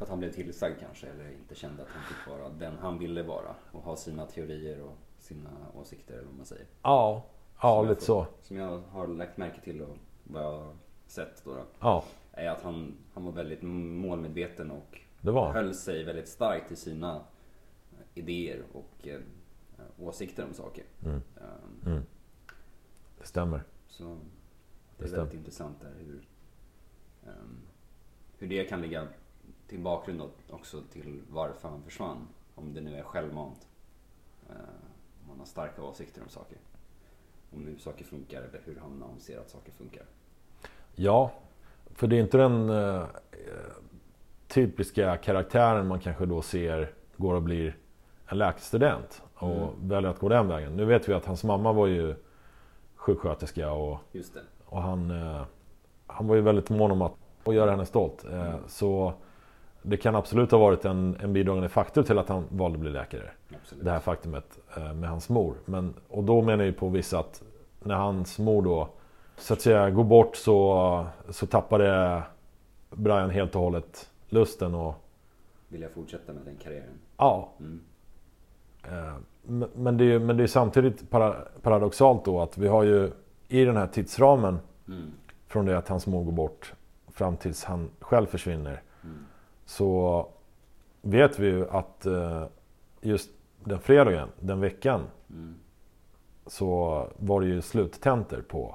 [0.00, 2.98] För att han blev tillsagd kanske eller inte kände att han fick vara den han
[2.98, 6.66] ville vara och ha sina teorier och sina åsikter eller vad man säger.
[6.82, 7.24] Ja,
[7.62, 8.26] ja lite så.
[8.42, 12.48] Som jag har lagt märke till och vad jag har sett då, då Ja, är
[12.50, 17.20] att han, han var väldigt målmedveten och det var höll sig väldigt starkt till sina
[18.14, 19.20] idéer och eh,
[19.98, 20.84] åsikter om saker.
[21.04, 21.22] Mm.
[21.36, 22.02] Eh, Mm.
[23.18, 23.62] Det stämmer.
[23.88, 24.10] Så det
[24.98, 25.22] Det är stämmer.
[25.24, 26.28] väldigt intressant där hur,
[27.26, 27.58] ehm,
[28.38, 29.08] hur det kan ligga
[29.70, 32.28] till bakgrund också till varför han försvann.
[32.54, 33.66] Om det nu är självmant.
[34.48, 34.54] Eh,
[35.22, 36.58] om man har starka åsikter om saker.
[37.52, 40.02] Om hur saker funkar eller hur han anser att saker funkar.
[40.94, 41.30] Ja,
[41.94, 43.04] för det är inte den eh,
[44.48, 47.76] typiska karaktären man kanske då ser går och blir
[48.26, 49.88] en läkarstudent och Mm.
[49.88, 50.76] väljer att gå den vägen.
[50.76, 52.14] Nu vet vi att hans mamma var ju
[52.94, 54.40] sjuksköterska och, Just det.
[54.64, 55.42] och han, eh,
[56.06, 57.14] han var ju väldigt mån om att,
[57.46, 58.24] göra henne stolt.
[58.24, 58.60] Eh, Mm.
[58.68, 59.12] Så
[59.82, 62.90] det kan absolut ha varit en, en bidragande faktor till att han valde att bli
[62.90, 63.30] läkare.
[63.62, 63.84] Absolut.
[63.84, 65.54] Det här faktumet eh, med hans mor.
[65.64, 67.42] Men, och då menar ju på vissa att
[67.82, 68.88] när hans mor då
[69.36, 72.22] så att säga går bort så, så tappade
[72.90, 74.94] Brian helt och hållet lusten och
[75.68, 76.98] Vill jag fortsätta med den karriären?
[77.16, 77.48] ja.
[77.60, 77.80] Mm.
[78.84, 82.68] eh, Men men det är, ju- men det är samtidigt para, paradoxalt då att vi
[82.68, 83.10] har ju
[83.48, 85.12] i den här tidsramen Mm.
[85.46, 86.74] från det att hans mor går bort
[87.08, 88.82] fram tills han själv försvinner.
[89.70, 89.76] Mm.
[89.76, 90.28] Så
[91.02, 92.44] vet vi ju att eh,
[93.00, 93.30] just
[93.64, 95.54] den fredagen, den veckan Mm.
[96.46, 98.74] så var det ju sluttentor på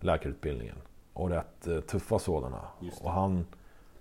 [0.00, 0.76] läkarutbildningen.
[1.12, 2.60] Och rätt eh, tuffa sådana.
[3.02, 3.46] Och han,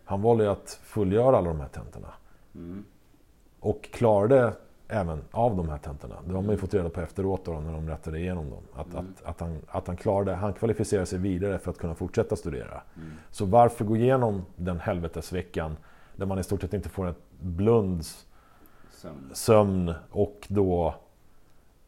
[0.05, 2.13] han valde ju att fullgöra alla de här tentorna.
[2.55, 2.85] Mm.
[3.59, 4.53] Och klarade
[4.87, 6.15] även av de här tentorna.
[6.27, 8.63] Det har man ju fått reda på efteråt då, när de rättade igenom dem.
[8.73, 8.97] Att, Mm.
[9.17, 12.81] att, att, han, att han klarade, han kvalificerade sig vidare för att kunna fortsätta studera.
[12.95, 13.11] Mm.
[13.31, 15.77] Så varför gå igenom den helvetesveckan
[16.19, 18.25] där man i stort sett inte får ett blunds
[18.91, 19.31] Sömn.
[19.33, 20.95] sömn och då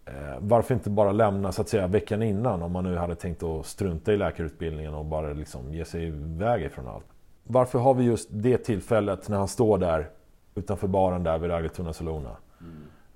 [0.06, 3.44] eh, varför inte bara lämna så att säga veckan innan om man nu hade tänkt
[3.44, 7.06] att strunta i läkarutbildningen och bara liksom ge sig iväg ifrån allt.
[7.44, 10.10] Varför har vi just det tillfället när han står där
[10.56, 12.38] utanför baren där vid Raggletuna Solona?
[12.62, 12.74] Mm.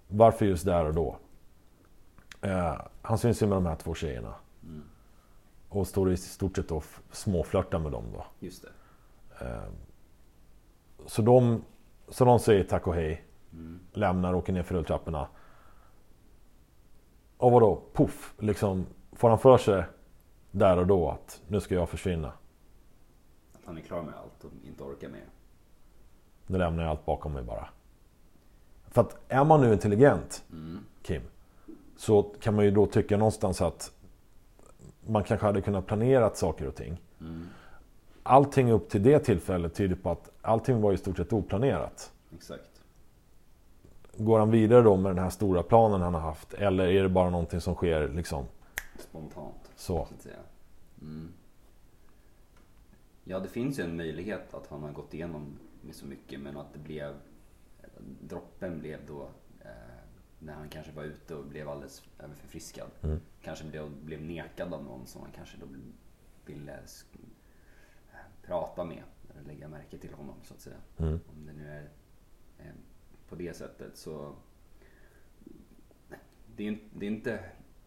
[0.08, 1.18] Varför just där och då?
[2.42, 4.84] Eh, han syns ju med de här två tjejerna Mm.
[5.70, 8.26] och står i stort sett och småflörtar med dem då.
[8.40, 8.70] Just det.
[9.46, 9.64] Eh,
[11.06, 11.62] så, de,
[12.08, 13.22] så de säger tack och hej
[13.54, 13.80] Mm.
[13.94, 15.28] lämnar och åker ner för rulltrapporna.
[17.38, 17.82] Och vadå?
[17.94, 18.34] Puff!
[18.40, 19.84] Liksom, får han för sig
[20.52, 22.32] där och då att nu ska jag försvinna.
[23.54, 25.26] Att han är klar med allt och inte orkar mer.
[26.48, 27.70] Nu lämnar jag allt bakom mig bara.
[28.88, 30.80] För att är man nu intelligent, Mm.
[31.02, 31.22] Kim,
[31.98, 33.92] så kan man ju då tycka någonstans att
[35.08, 37.02] man kanske hade kunnat planera saker och ting.
[37.20, 37.48] Mm.
[38.24, 42.14] Allting upp till det tillfället tyder på att allting var i stort sett oplanerat.
[42.36, 42.82] Exakt.
[44.18, 46.54] Går han vidare då med den här stora planen han har haft?
[46.54, 48.46] Eller är det bara någonting som sker liksom
[49.00, 49.72] Spontant.
[49.76, 50.08] så?
[50.20, 50.30] Så.
[51.02, 51.34] Mm.
[53.24, 56.58] Ja, det finns ju en möjlighet att han har gått igenom med så mycket men
[56.58, 57.16] att det blev
[58.22, 59.22] droppen blev då
[59.62, 59.70] eh,
[60.40, 62.88] när han kanske var ute och blev alldeles överförfriskad.
[63.04, 63.20] Mm.
[63.42, 65.66] Kanske blev, blev nekad av någon som han kanske då
[66.46, 66.80] ville
[68.42, 69.04] prata med
[69.46, 70.78] lägga märke till honom så att säga.
[70.98, 71.20] Mm.
[71.30, 71.90] Om det nu är
[72.60, 72.74] eh,
[73.30, 74.36] på det sättet så
[76.56, 77.40] det är, det är inte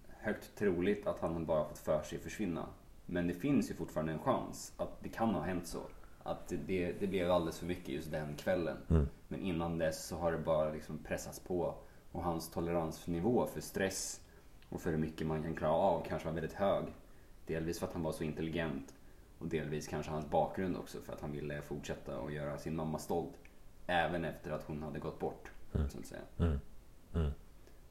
[0.08, 2.66] högt troligt att han bara fått för sig försvinna.
[3.06, 5.80] Men det finns ju fortfarande en chans att det kan ha hänt så.
[6.22, 8.76] Att det, det, det blev alldeles för mycket just den kvällen.
[8.88, 9.08] Mm.
[9.28, 11.74] Men innan dess så har det bara liksom pressats på.
[12.12, 14.20] Och hans toleransnivå för stress
[14.68, 16.84] och för hur mycket man kan klara av kanske var väldigt hög.
[17.46, 18.94] Delvis för att han var så intelligent.
[19.38, 22.98] Och delvis kanske hans bakgrund också för att han ville fortsätta och göra sin mamma
[22.98, 23.34] stolt.
[23.86, 25.50] Även efter att hon hade gått bort.
[25.74, 25.88] Mm.
[25.88, 26.20] Så att säga.
[26.38, 26.58] Mm.
[27.14, 27.26] Mm.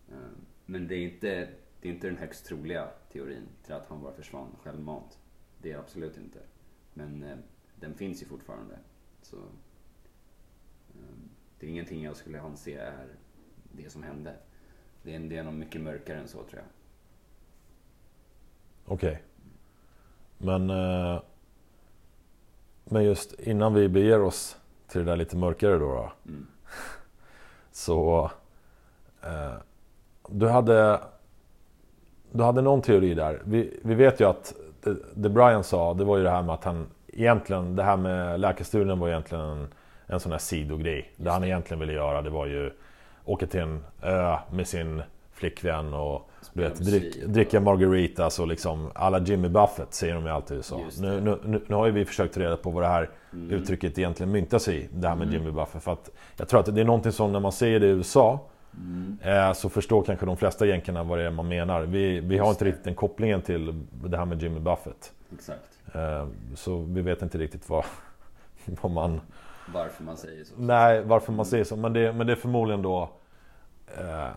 [0.09, 0.31] Eh,
[0.65, 1.49] Men det är, inte,
[1.81, 5.19] det är inte den högst troliga teorin till att han bara försvann självmant.
[5.61, 6.39] Det är absolut inte.
[6.93, 7.37] Men eh,
[7.79, 8.77] den finns ju fortfarande.
[9.21, 11.17] Så eh,
[11.59, 13.07] det är ingenting jag skulle anse är
[13.71, 14.35] det som hände.
[15.03, 16.65] Det är, det är nog mycket mörkare än så tror jag.
[18.85, 19.23] Okej.
[20.37, 21.21] Men, eh,
[22.89, 25.85] men just innan vi beger oss till det där lite mörkare då.
[25.85, 26.47] då Mm.
[27.71, 28.31] så
[29.23, 29.53] eh,
[30.29, 30.99] du, hade,
[32.31, 33.41] du hade någon teori där.
[33.45, 36.53] Vi, vi vet ju att det, det Brian sa, det var ju det här med
[36.53, 39.67] att han egentligen, det här med läkarstudien var egentligen en,
[40.05, 41.11] en sån här sidogrej.
[41.15, 42.71] Det han egentligen ville göra det var ju
[43.25, 48.91] åka till en ö med sin flickvän och du vet, drick, dricka margaritas och liksom
[48.95, 50.79] alla Jimmy Buffett säger de ju alltid i USA.
[50.99, 53.51] Nu, nu, nu, nu har ju vi försökt ta reda på vad det här Mm.
[53.51, 54.87] uttrycket egentligen myntas i.
[54.93, 55.39] Det här med Mm.
[55.39, 55.83] Jimmy Buffett.
[55.83, 58.39] För att jag tror att det är någonting som när man säger det i USA
[58.77, 59.17] Mm.
[59.21, 61.81] eh, så förstår kanske de flesta jänkarna vad det är man menar.
[61.81, 65.13] Vi, vi har inte riktigt den kopplingen till det här med Jimmy Buffett.
[65.33, 65.79] Exakt.
[65.93, 67.83] Eh, så vi vet inte riktigt vad,
[68.81, 69.21] vad man...
[69.73, 70.53] Varför man säger så.
[70.57, 71.75] Nej, varför man säger så.
[71.75, 73.09] Men det, men det är förmodligen då
[73.97, 74.27] eh,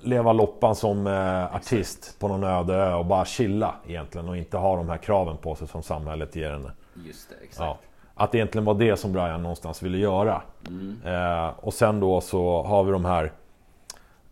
[0.00, 4.56] leva loppan som eh, artist på någon öde ö och bara chilla egentligen och inte
[4.56, 6.70] ha de här kraven på sig som samhället ger en.
[7.06, 7.60] Just det, exakt.
[7.60, 7.78] Ja.
[8.14, 10.42] Att det egentligen var det som Brian någonstans ville göra.
[10.68, 10.96] Mm.
[11.04, 13.32] Eh, och sen då så har vi de här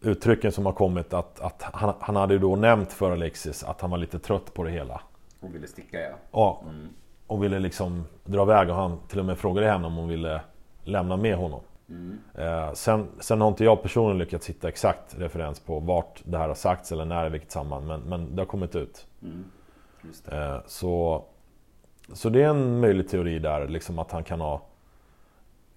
[0.00, 3.80] uttrycken som har kommit att, att han, han hade ju då nämnt för Alexis att
[3.80, 5.00] han var lite trött på det hela.
[5.40, 6.10] Och ville sticka ja.
[6.32, 6.88] Ja, Mm.
[7.26, 10.40] och ville liksom dra iväg och han till och med frågade henne om hon ville
[10.84, 11.60] lämna med honom.
[11.88, 12.18] Mm.
[12.34, 16.48] Eh, sen, sen har inte jag personligen lyckats hitta exakt referens på vart det här
[16.48, 17.86] har sagts eller när i vilket samband.
[17.86, 19.06] Men, men det har kommit ut.
[19.22, 19.44] Mm.
[20.32, 21.24] Eh, så,
[22.12, 24.62] så det är en möjlig teori där, liksom att han kan ha...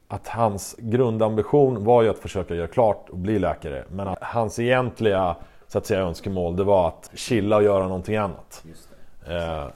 [0.07, 3.83] Att hans grundambition var ju att försöka göra klart och bli läkare.
[3.89, 5.35] Men att hans egentliga
[5.67, 8.63] så att säga, önskemål det var att chilla och göra någonting annat.
[8.67, 8.89] Just
[9.25, 9.35] det.
[9.35, 9.67] Eh,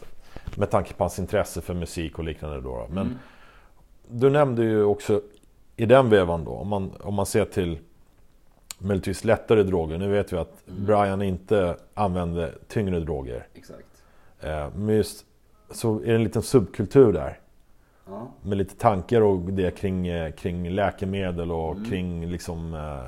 [0.58, 2.70] med tanke på hans intresse för musik och liknande då.
[2.70, 2.86] då.
[2.90, 3.18] Men Mm.
[4.08, 5.22] du nämnde ju också
[5.76, 7.80] i den vevan då, om man, om man ser till
[8.78, 9.98] möjligtvis lättare droger.
[9.98, 10.86] Nu vet vi att Mm.
[10.86, 13.48] Brian inte använde tyngre droger.
[13.54, 14.04] Exakt.
[14.40, 15.26] Eh, men just
[15.72, 17.40] så är det en liten subkultur där.
[18.06, 18.32] Ja.
[18.42, 21.90] Med lite tankar och det kring, eh, kring läkemedel och Mm.
[21.90, 22.74] kring liksom...
[22.74, 23.06] Eh,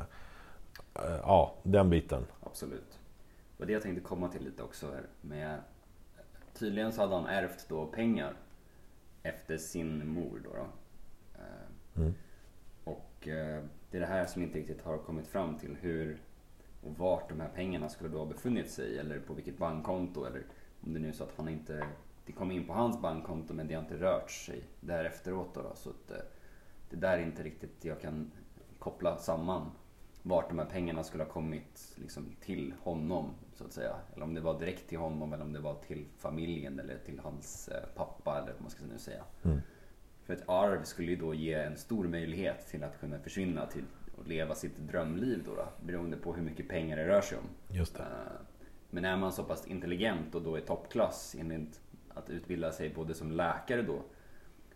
[1.06, 2.25] eh, ja, den biten.
[2.43, 2.99] Absolut.
[3.58, 4.86] Var det jag tänkte komma till lite också.
[4.86, 5.60] Här med,
[6.60, 8.34] tydligen så hade han ärvt då pengar
[9.23, 10.49] efter sin mor då.
[10.49, 10.65] då.
[11.39, 12.13] Eh, Mm.
[13.28, 16.22] Eh, det är det här som inte riktigt har kommit fram till hur
[16.84, 20.44] och vart de här pengarna skulle då ha befunnit sig eller på vilket bankkonto eller
[20.82, 21.88] om det nu är så att han inte
[22.26, 25.62] det kom in på hans bankkonto men det har inte rört sig därefteråt då.
[25.62, 25.72] då.
[25.76, 26.26] Så att, eh,
[26.90, 28.32] det där är inte riktigt jag kan
[28.80, 29.72] koppla samman
[30.22, 33.96] vart de här pengarna skulle ha kommit liksom, till honom så att säga.
[34.14, 37.20] Eller om det var direkt till honom eller om det var till familjen eller till
[37.20, 39.24] hans eh, pappa eller vad man ska nu säga.
[39.44, 39.60] Mm.
[40.26, 43.84] För ett arv skulle ju då ge en stor möjlighet till att kunna försvinna till
[44.18, 47.76] och leva sitt drömliv då, då beroende på hur mycket pengar det rör sig om.
[47.76, 48.04] Just det.
[48.04, 48.08] Eh,
[48.90, 53.14] Men är man så pass intelligent och då i toppklass enligt att utbilda sig både
[53.14, 54.02] som läkare då,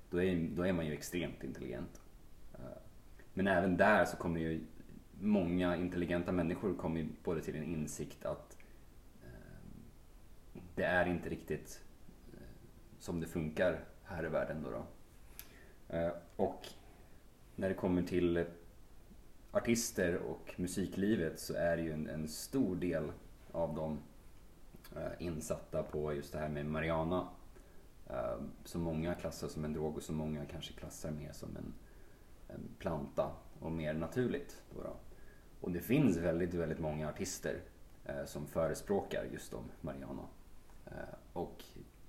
[0.10, 2.02] då är, då är man ju extremt intelligent.
[2.54, 2.60] Eh,
[3.34, 4.62] Men även där så kommer ju
[5.22, 8.58] många intelligenta människor kommer både till en insikt att
[9.24, 11.82] eh, det är inte riktigt
[13.00, 14.70] som det funkar här i världen då.
[14.70, 14.86] då.
[15.90, 16.68] Eh, och
[17.56, 18.46] när det kommer till
[19.52, 23.12] artister och musiklivet så är det ju en, en stor del
[23.52, 24.00] av dem
[24.96, 27.28] eh, insatta på just det här med Mariana.
[28.10, 31.74] Eh, som många klassar som en drog och som många kanske klassar mer som en,
[32.48, 34.62] en planta och mer naturligt.
[34.76, 34.96] Då då.
[35.62, 37.62] Och det finns väldigt, väldigt många artister
[38.26, 40.22] som förespråkar just om Mariana.
[41.34, 41.64] Och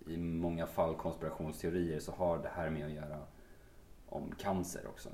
[0.06, 3.26] i många fall konspirationsteorier så har det här med att göra
[4.11, 5.09] om cancer också.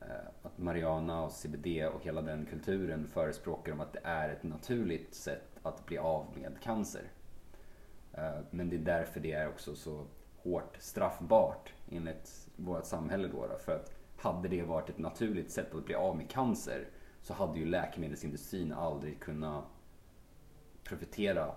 [0.00, 4.42] Eh, att Mariana och CBD och hela den kulturen förespråkar om att det är ett
[4.42, 7.10] naturligt sätt att bli av med cancer.
[8.12, 10.06] Eh, men det är därför det är också så
[10.36, 13.46] hårt straffbart enligt vårt samhälle då.
[13.46, 13.58] då.
[13.58, 16.88] För att hade det varit ett naturligt sätt att bli av med cancer
[17.20, 19.64] så hade ju läkemedelsindustrin aldrig kunnat
[20.84, 21.54] profitera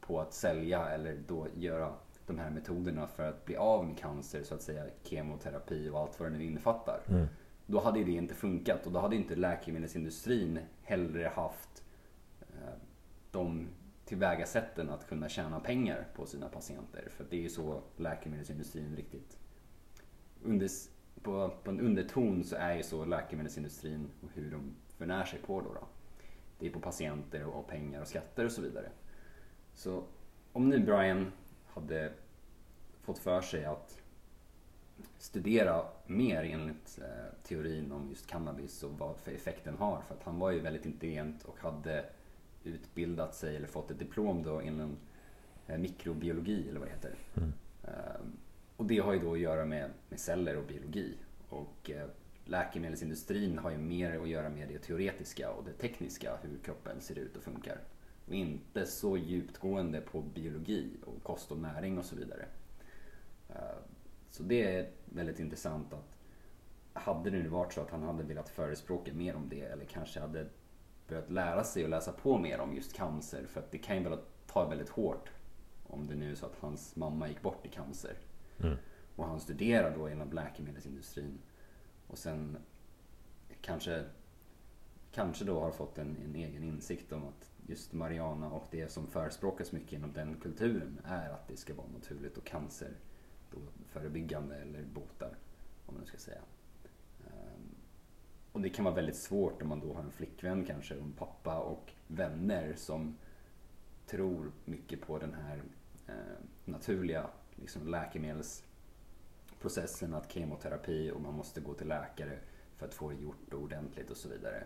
[0.00, 1.94] på att sälja eller då göra
[2.28, 6.20] de här metoderna för att bli av med cancer, så att säga kemoterapi och allt
[6.20, 7.00] vad det nu innefattar.
[7.08, 7.26] Mm.
[7.66, 11.84] Då hade det inte funkat och då hade inte läkemedelsindustrin hellre haft
[12.40, 12.78] eh,
[13.30, 13.68] de
[14.04, 17.08] tillvägasätten att kunna tjäna pengar på sina patienter.
[17.10, 19.38] För det är ju så läkemedelsindustrin riktigt...
[20.42, 20.68] Under,
[21.22, 25.60] på, på en underton så är ju så läkemedelsindustrin och hur de förnär sig på
[25.60, 25.72] då.
[25.74, 25.88] då.
[26.58, 28.90] Det är på patienter och pengar och skatter och så vidare.
[29.74, 30.04] Så
[30.52, 31.32] om nu Brian
[31.80, 32.12] hade
[33.02, 33.98] fått för sig att
[35.18, 40.02] studera mer enligt eh, teorin om just cannabis och vad för effekt den har.
[40.08, 42.04] För att han var ju väldigt intelligent och hade
[42.64, 44.96] utbildat sig eller fått ett diplom då inom
[45.66, 47.14] eh, mikrobiologi eller vad det heter.
[47.36, 47.52] Mm.
[47.84, 48.20] Eh,
[48.76, 51.14] och det har ju då att göra med, med celler och biologi.
[51.48, 52.08] Och eh,
[52.44, 57.18] läkemedelsindustrin har ju mer att göra med det teoretiska och det tekniska, hur kroppen ser
[57.18, 57.78] ut och funkar.
[58.28, 62.46] Och inte så djupgående på biologi och kost och näring och så vidare.
[63.48, 63.78] Eh,
[64.30, 66.14] Så det är väldigt intressant att
[66.92, 70.20] hade det nu varit så att han hade velat förespråka mer om det eller kanske
[70.20, 70.46] hade
[71.08, 74.16] börjat lära sig och läsa på mer om just cancer för att det kan ju
[74.46, 75.30] ta väldigt hårt
[75.86, 78.14] om det nu är så att hans mamma gick bort i cancer.
[78.60, 78.76] Mm.
[79.16, 81.38] Och han studerar då inom läkemedelsindustrin
[82.06, 82.56] och sen
[83.60, 84.04] kanske,
[85.12, 89.06] kanske då har fått en, en egen insikt om att just Mariana och det som
[89.06, 92.92] förespråkas mycket inom den kulturen är att det ska vara naturligt och cancer
[93.50, 95.36] då förebyggande eller botar,
[95.86, 96.40] om man nu ska säga.
[97.26, 97.74] Ehm,
[98.52, 101.12] och det kan vara väldigt svårt om man då har en flickvän kanske, och en
[101.12, 103.16] pappa och vänner som
[104.06, 105.62] tror mycket på den här
[106.06, 106.14] eh,
[106.64, 112.38] naturliga liksom, läkemedelsprocessen, att kemoterapi och man måste gå till läkare
[112.76, 114.64] för att få det gjort ordentligt och så vidare.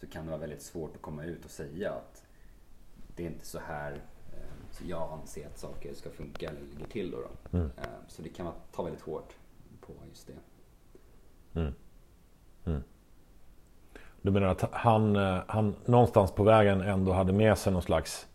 [0.00, 2.24] Så kan det vara väldigt svårt att komma ut och säga att
[3.16, 3.92] det är inte så här
[4.32, 4.38] eh,
[4.70, 7.10] så jag anser att saker ska funka eller ligger till.
[7.10, 7.58] Då, då.
[7.58, 7.70] Mm.
[7.76, 9.36] Eh, så det kan man ta väldigt hårt
[9.80, 11.60] på just det.
[11.60, 11.74] Mm.
[12.64, 12.82] Mm.
[14.22, 18.28] Du menar att han, eh, han någonstans på vägen ändå hade med sig någon slags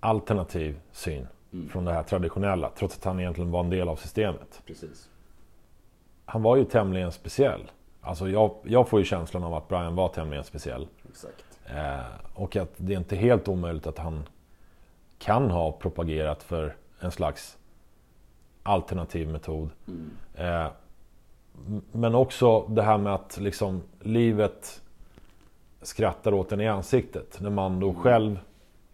[0.00, 1.68] alternativ syn mm.
[1.68, 4.62] från det här traditionella trots att han egentligen var en del av systemet.
[4.66, 5.10] Precis.
[6.24, 7.70] Han var ju tämligen speciell.
[8.00, 10.88] Alltså jag, jag får ju känslan av att Brian var tämligen speciell.
[11.08, 11.49] Exakt.
[11.76, 12.00] Eh,
[12.34, 14.28] och att det är inte helt omöjligt att han
[15.18, 17.58] kan ha propagerat för en slags
[18.62, 19.70] alternativ metod.
[19.88, 20.10] Mm.
[20.34, 20.70] Eh,
[21.92, 24.82] men också det här med att liksom livet
[25.82, 27.40] skrattar åt en i ansiktet.
[27.40, 28.02] När man då mm.
[28.02, 28.38] själv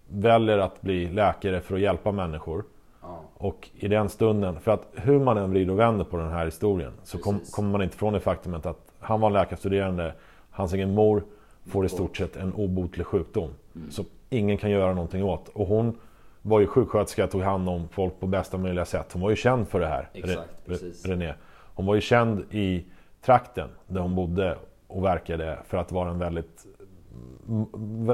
[0.08, 2.64] väljer att bli läkare för att hjälpa människor.
[3.02, 3.20] Ja.
[3.34, 6.44] Och i den stunden, för att hur man än vrider och vänder på den här
[6.44, 10.14] historien så kom, kommer man inte från det faktumet att han var läkarstuderande,
[10.50, 11.22] hans egen mor
[11.66, 13.50] får i stort sett en obotlig sjukdom.
[13.74, 13.90] Mm.
[13.90, 15.48] Som ingen kan göra någonting åt.
[15.48, 15.98] Och hon
[16.42, 19.12] var ju sjuksköterska, tog hand om folk på bästa möjliga sätt.
[19.12, 21.34] Hon var ju känd för det här, Exakt, René.
[21.74, 22.84] Hon var ju känd i
[23.24, 26.66] trakten där hon bodde och verkade för att vara en väldigt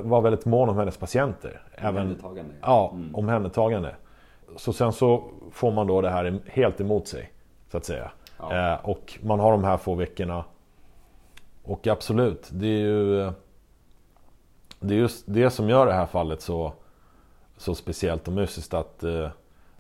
[0.03, 1.61] var väldigt mån om hennes patienter.
[1.79, 2.55] Omhändertagande.
[2.61, 3.15] Ja, mm.
[3.15, 3.95] omhändertagande.
[4.57, 7.33] Så sen så får man då det här helt emot sig.
[7.71, 8.11] Så att säga.
[8.39, 8.73] Ja.
[8.73, 10.45] Eh, och man har de här få veckorna.
[11.65, 13.33] Och absolut, det är ju
[14.83, 16.73] Det är just det som gör det här fallet så
[17.57, 19.31] Så speciellt och mystiskt att eh,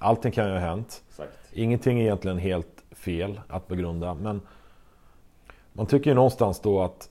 [0.02, 1.02] Allting kan ju ha hänt.
[1.08, 1.38] Exakt.
[1.52, 4.14] Ingenting är egentligen helt fel att begrunda.
[4.14, 4.40] Men
[5.72, 7.10] man tycker ju någonstans då att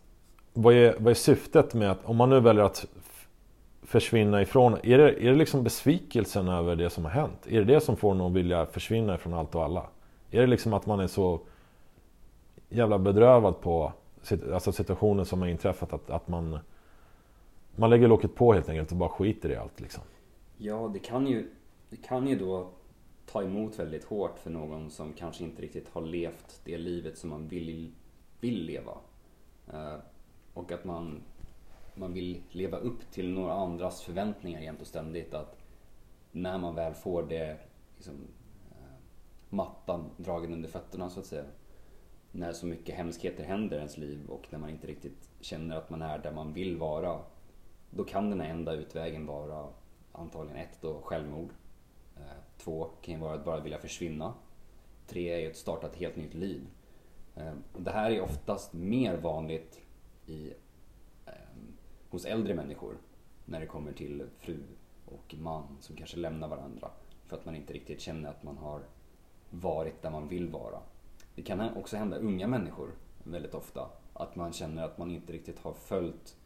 [0.53, 2.85] vad är, vad är syftet med att, om man nu väljer att
[3.83, 7.47] försvinna ifrån, är det, är det liksom besvikelsen över det som har hänt?
[7.47, 9.85] Är det det som får en att vilja försvinna ifrån allt och alla?
[10.31, 11.39] Är det liksom att man är så
[12.69, 13.93] jävla bedrövad på
[14.53, 16.59] alltså situationen som har inträffat att, att man
[17.75, 20.03] man lägger locket på helt enkelt och bara skiter i allt liksom?
[20.57, 21.49] Ja, det kan ju,
[21.89, 22.69] det kan ju då
[23.25, 27.29] ta emot väldigt hårt för någon som kanske inte riktigt har levt det livet som
[27.29, 27.91] man vill,
[28.39, 28.97] vill leva.
[29.73, 29.95] Eh,
[30.53, 31.21] och att man,
[31.95, 35.33] man vill leva upp till några andras förväntningar jämt och ständigt.
[35.33, 35.57] Att
[36.31, 37.57] när man väl får det,
[37.95, 38.15] liksom,
[38.71, 38.97] eh,
[39.49, 41.45] mattan dragen under fötterna så att säga.
[42.31, 45.89] När så mycket hemskheter händer i ens liv och när man inte riktigt känner att
[45.89, 47.19] man är där man vill vara.
[47.93, 49.67] Då kan den enda utvägen vara
[50.11, 51.49] antagligen ett då självmord
[52.15, 52.21] eh,
[52.57, 54.33] två kan ju vara att bara vilja försvinna.
[55.07, 56.67] Tre är ju att starta ett helt nytt liv.
[57.35, 59.81] Eh, det här är oftast mer vanligt
[60.25, 60.53] i,
[61.25, 61.77] ehm,
[62.09, 62.97] hos äldre människor
[63.45, 64.59] när det kommer till fru
[65.05, 66.91] och man som kanske lämnar varandra
[67.25, 68.81] för att man inte riktigt känner att man har
[69.49, 70.79] varit där man vill vara.
[71.35, 72.91] Det kan också hända unga människor
[73.23, 73.89] väldigt ofta.
[74.13, 76.37] Att man känner att man inte riktigt har följt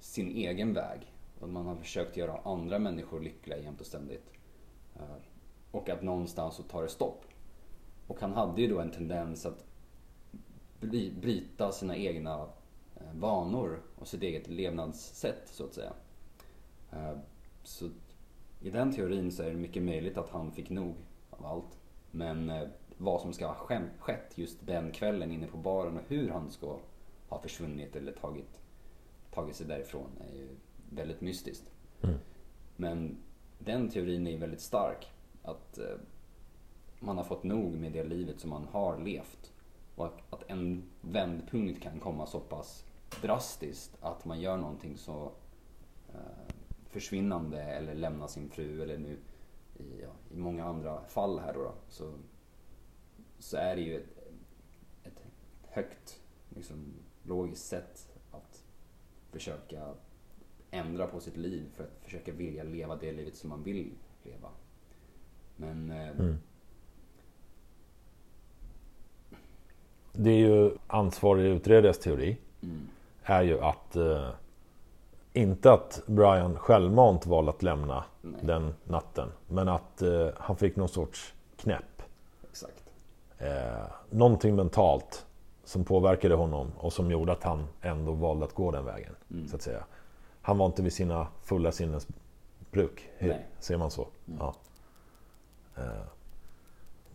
[0.00, 1.12] sin egen väg.
[1.40, 4.32] Och man har försökt göra andra människor lyckliga jämt och ständigt.
[4.96, 5.16] Eh,
[5.70, 7.24] och att någonstans så tar det stopp.
[8.06, 9.64] Och han hade ju då en tendens att
[11.20, 12.48] bryta sina egna
[12.96, 15.92] eh, vanor och sitt eget levnadssätt så att säga.
[16.92, 17.18] Eh,
[17.62, 17.88] så
[18.60, 20.94] i den teorin så är det mycket möjligt att han fick nog
[21.30, 21.78] av allt.
[22.10, 22.52] Men
[22.96, 26.76] vad som ska ha skett just den kvällen inne på baren och hur han ska
[27.28, 28.60] ha försvunnit eller tagit,
[29.30, 30.48] tagit sig därifrån är ju
[30.90, 31.70] väldigt mystiskt.
[32.02, 32.16] Mm.
[32.76, 33.16] Men
[33.58, 35.12] den teorin är väldigt stark.
[35.42, 35.96] Att eh,
[37.00, 39.52] man har fått nog med det livet som man har levt.
[39.94, 42.84] Och att en vändpunkt kan komma så pass
[43.22, 45.32] drastiskt att man gör någonting så
[46.08, 46.54] eh,
[46.86, 49.18] försvinnande eller lämnar sin fru eller nu
[49.78, 52.12] i, ja, i många andra fall här då, då, så,
[53.38, 54.18] så är det ju ett,
[55.04, 55.22] ett
[55.68, 58.07] högt liksom, logiskt att
[59.30, 59.94] försöka
[60.70, 63.90] ändra på sitt liv för att försöka vilja leva det livet som man vill
[64.22, 64.48] leva.
[65.56, 65.90] Men...
[65.90, 66.38] Eh, mm.
[70.12, 72.36] Det är ju ansvarig utredares teori.
[72.62, 72.88] Mm.
[73.22, 74.30] Är ju att eh,
[75.32, 78.40] inte att Brian självmant valde att lämna Nej.
[78.42, 79.28] den natten.
[79.48, 82.02] Men att eh, han fick någon sorts knäpp.
[82.50, 82.92] Exakt.
[83.38, 85.26] Eh, någonting mentalt
[85.68, 89.14] som påverkade honom och som gjorde att han ändå valde att gå den vägen.
[89.30, 89.48] Mm.
[89.48, 89.84] Så att säga
[90.42, 92.06] han var inte vid sina fulla sinnens
[92.70, 93.10] bruk.
[93.18, 93.46] Nej.
[93.58, 94.08] Ser man så?
[94.26, 94.38] Mm.
[94.40, 94.54] Ja.
[95.76, 96.02] Eh,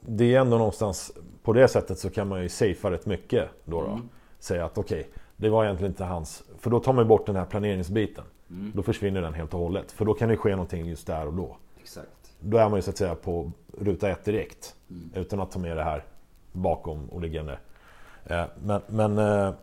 [0.01, 1.12] det är ändå någonstans,
[1.43, 3.82] på det sättet så kan man ju safea rätt mycket då.
[3.82, 3.88] då.
[3.88, 4.10] Mm.
[4.39, 6.43] Säga att okej, okay, Det var egentligen inte hans...
[6.58, 8.24] För då tar man bort den här planeringsbiten.
[8.49, 8.72] Mm.
[8.76, 9.91] Då försvinner den helt och hållet.
[9.91, 11.58] För då kan det ske någonting just där och då.
[11.82, 12.34] Exakt.
[12.39, 14.76] Då är man ju så att säga på ruta ett direkt.
[14.89, 15.12] Mm.
[15.16, 16.06] Utan att ta med det här
[16.51, 17.58] bakom och liggande.
[18.26, 19.54] Eh, Men, men, eh,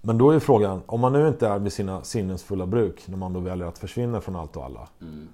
[0.00, 3.08] men då är ju frågan, om man nu inte är vid sina sinnens fulla bruk
[3.08, 4.88] när man då väljer att försvinna från allt och alla.
[5.00, 5.28] Mm.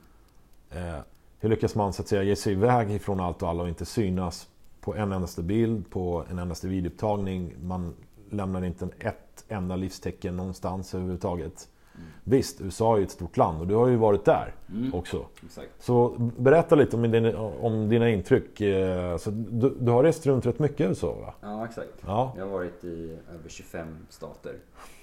[0.71, 1.01] Eh,
[1.41, 3.85] hur lyckas man så att säga ge sig iväg ifrån allt och alla och inte
[3.85, 4.49] synas
[4.81, 7.55] på en endaste bild, på en endaste videoupptagning.
[7.63, 7.95] Man
[8.31, 11.69] lämnar inte ett enda livstecken någonstans överhuvudtaget.
[11.97, 12.09] Mm.
[12.25, 14.95] Visst, USA är ju ett stort land och du har ju varit där Mm.
[14.95, 15.27] också.
[15.45, 15.71] Exakt.
[15.83, 18.61] Så berätta lite om dina, om dina intryck.
[18.61, 21.35] Eh, Så du, du har rest runt rätt mycket i USA va?
[21.41, 21.93] Ja, exakt.
[22.07, 22.35] Ja.
[22.37, 24.59] Jag har varit i över 25 stater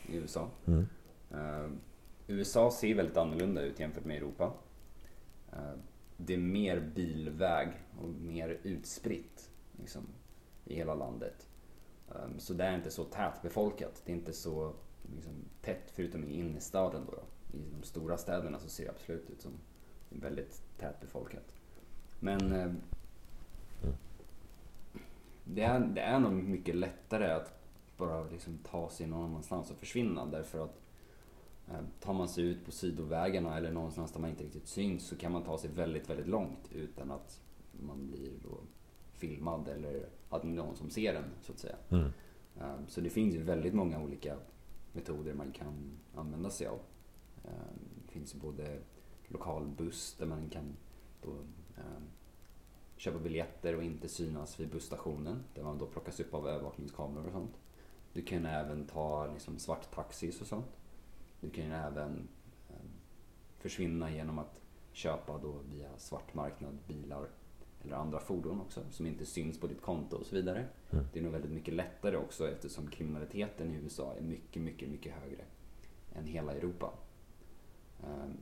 [0.07, 0.47] i USA.
[0.65, 0.87] Mm.
[1.31, 1.69] Eh,
[2.27, 4.51] USA ser väldigt annorlunda ut jämfört med Europa.
[5.51, 5.57] Eh,
[6.17, 7.67] det är mer bilväg
[8.01, 10.01] och mer utspritt liksom,
[10.65, 11.47] i hela landet.
[12.09, 14.01] Eh, så det är inte så tätbefolkat.
[14.05, 14.73] Det är inte så
[15.16, 17.01] liksom, tätt förutom i innerstaden.
[17.05, 17.24] Då, då.
[17.57, 19.51] I de stora städerna så ser det absolut ut som
[20.09, 21.55] väldigt tätbefolkat.
[22.20, 22.72] Men eh,
[25.43, 27.59] det, är, det är nog mycket lättare att
[27.97, 30.82] bara liksom ta sig någon annanstans och försvinna därför att
[31.68, 35.16] eh, tar man sig ut på sidovägarna eller någonstans där man inte riktigt syns så
[35.16, 37.41] kan man ta sig väldigt, väldigt långt utan att
[37.72, 38.57] man blir då
[39.14, 41.76] filmad eller att någon som ser den så att säga.
[41.89, 42.05] Mm.
[42.59, 44.38] Eh, Så det finns ju väldigt många olika
[44.93, 46.79] metoder man kan använda sig av.
[47.45, 48.79] Ehm, det finns ju både
[49.27, 50.75] lokalbuss där man kan
[51.21, 51.31] då
[51.77, 52.03] ehm,
[52.97, 57.31] köpa biljetter och inte synas vid busstationen där man då plockas upp av övervakningskameror och
[57.31, 57.59] sånt.
[58.13, 60.77] Du kan även ta liksom svarttaxis och sånt.
[61.39, 62.27] Du kan även
[62.69, 62.89] ehm,
[63.57, 67.29] försvinna genom att köpa då via svartmarknad bilar
[67.84, 70.65] eller andra fordon också som inte syns på ditt konto och så vidare.
[70.91, 71.05] Mm.
[71.13, 75.13] Det är nog väldigt mycket lättare också eftersom kriminaliteten i USA är mycket, mycket, mycket
[75.13, 75.45] högre
[76.15, 76.93] än hela Europa.
[78.03, 78.38] Ehm,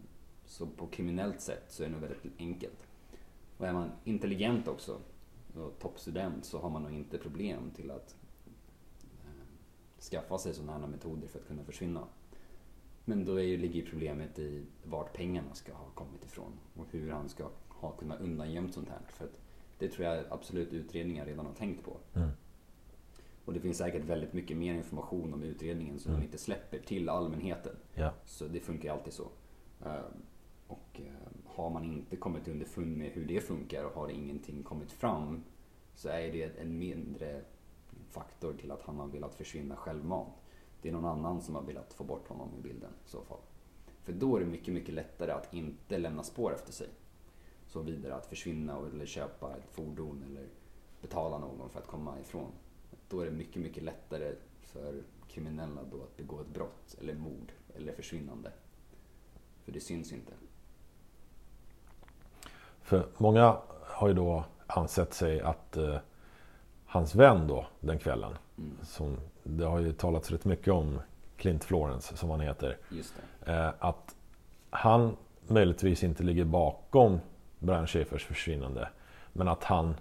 [0.46, 2.88] Så på kriminellt sätt så är det nog väldigt enkelt.
[3.58, 5.00] Och är man intelligent också
[5.56, 8.16] och toppstudent så har man nog inte problem till att
[9.24, 12.08] eh, skaffa sig sådana här metoder för att kunna försvinna.
[13.06, 17.12] Men då är ju, ligger problemet i vart pengarna ska ha kommit ifrån och hur
[17.12, 17.50] han ska
[17.82, 19.00] ha kunnat undangömt sånt här.
[19.08, 19.28] För
[19.80, 21.98] det tror jag absolut utredningar redan har tänkt på.
[22.14, 22.30] Mm.
[23.46, 26.22] Och det finns säkert väldigt mycket mer information om utredningen som Mm.
[26.22, 27.76] de inte släpper till allmänheten.
[27.94, 28.14] Ja.
[28.26, 29.28] Så det funkar ju alltid så.
[29.86, 29.96] Eh,
[30.68, 34.92] Och eh, har man inte kommit underfund med hur det funkar och har ingenting kommit
[34.92, 35.44] fram
[35.96, 37.42] så är det en mindre
[38.10, 40.34] faktor till att han har velat försvinna självmant.
[40.82, 43.38] Det är någon annan som har velat få bort honom i bilden i så fall.
[44.04, 46.88] För då är det mycket, mycket lättare att inte lämna spår efter sig.
[47.74, 50.48] Så vidare att försvinna eller köpa ett fordon eller
[51.02, 52.52] betala någon för att komma ifrån.
[53.10, 57.52] Då är det mycket, mycket lättare för kriminella då att begå ett brott eller mord
[57.76, 58.52] eller försvinnande.
[59.66, 60.34] För det syns inte.
[62.82, 65.98] För många har ju då ansett sig att eh,
[66.86, 68.34] hans vän då den kvällen.
[68.58, 68.78] Mm.
[68.84, 71.00] Som, det har ju talats rätt mycket om
[71.38, 72.78] Clint Florence som han heter.
[73.46, 74.16] Eh, att
[74.70, 75.18] han
[75.48, 77.20] möjligtvis inte ligger bakom
[77.62, 78.90] Brian Schäfers försvinnande.
[79.34, 79.96] Men att han,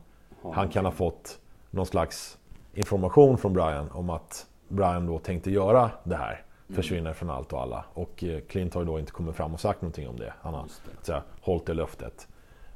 [0.55, 1.39] han kan ha fått
[1.71, 2.39] någon slags
[2.75, 6.33] information från Brian om att Brian då tänkte göra det här.
[6.33, 6.77] Mm.
[6.77, 7.85] Försvinner från allt och alla.
[7.95, 10.33] Och eh, Clint har ju då inte kommit fram och sagt någonting om det.
[10.41, 10.69] Han har det.
[10.69, 12.29] så säga, hållit det löftet.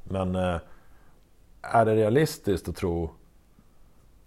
[0.03, 0.57] Men eh,
[1.61, 3.09] är det realistiskt att tro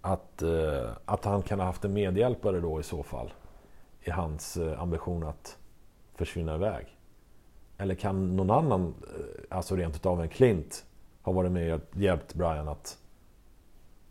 [0.01, 3.33] att, eh, att han kan ha haft en medhjälpare då i så fall?
[4.01, 5.57] I hans ambition att
[6.15, 6.98] försvinna iväg?
[7.79, 10.85] Eller kan någon annan, eh, alltså rent utav en Clint,
[11.21, 12.97] ha varit med och hjälpt Brian att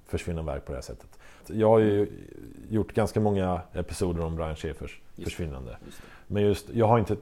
[0.06, 1.18] försvinna iväg på det här sättet?
[1.46, 2.08] Jag har ju
[2.70, 5.78] gjort ganska många episoder om Brian Schäfers försvinnande.
[5.86, 6.02] Just.
[6.26, 7.16] Men just, jag har inte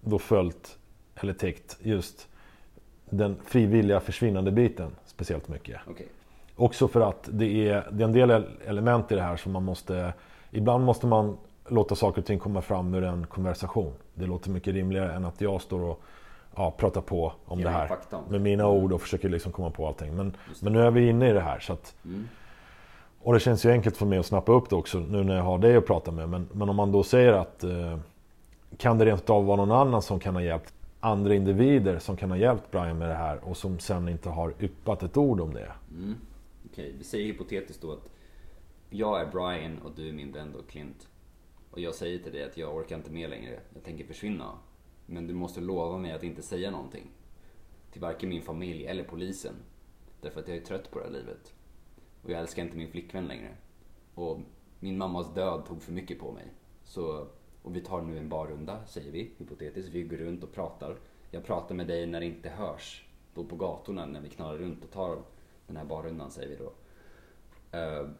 [0.00, 0.78] då följt
[1.14, 2.28] eller täckt just
[3.10, 5.80] den frivilliga försvinnande biten speciellt mycket.
[5.86, 6.08] Okej.
[6.56, 9.64] Också för att det är, det är en del element i det här som man
[9.64, 10.12] måste...
[10.50, 13.92] Ibland måste man låta saker och ting komma fram ur en konversation.
[14.18, 16.02] Det låter mycket rimligare än att jag står och
[16.56, 17.88] ja, pratar på om det här.
[18.30, 20.16] Med mina ord och försöker liksom komma på allting.
[20.16, 21.58] Men, men nu är vi inne i det här.
[21.60, 22.28] Så att, Mm.
[23.22, 25.42] och det känns ju enkelt för mig att snappa upp det också nu när jag
[25.42, 26.28] har dig att prata med.
[26.28, 27.98] Men, men om man då säger att eh,
[28.76, 32.30] kan det rent av vara någon annan som kan ha hjälpt andra individer som kan
[32.30, 35.54] ha hjälpt Brian med det här och som sen inte har yppat ett ord om
[35.54, 35.72] det.
[35.90, 36.14] Mm.
[36.72, 38.08] Okej, vi säger hypotetiskt då att
[38.90, 41.08] jag är Brian och du är min vän då Clint.
[41.78, 44.58] Och jag säger till dig att jag orkar inte med längre, jag tänker försvinna.
[45.06, 47.10] Men du måste lova mig att inte säga någonting.
[47.92, 49.54] Till varken min familj eller polisen.
[50.20, 51.54] Därför att jag är trött på det här livet.
[52.22, 53.56] Och jag älskar inte min flickvän längre.
[54.14, 54.40] Och
[54.80, 56.46] min mammas död tog för mycket på mig.
[56.84, 57.26] Så,
[57.62, 59.94] och vi tar nu en barrunda, säger vi, hypotetiskt.
[59.94, 60.96] Vi går runt och pratar.
[61.30, 63.08] Jag pratar med dig när det inte hörs.
[63.34, 65.18] Då på gatorna när vi knallar runt och tar
[65.66, 66.72] den här barrundan, säger vi då.
[67.78, 68.10] Uh,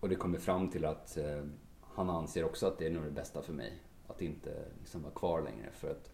[0.00, 1.50] och det kommer fram till att uh,
[1.94, 3.72] han anser också att det är nog det bästa för mig.
[4.06, 5.70] Att inte liksom vara kvar längre.
[5.72, 6.12] För att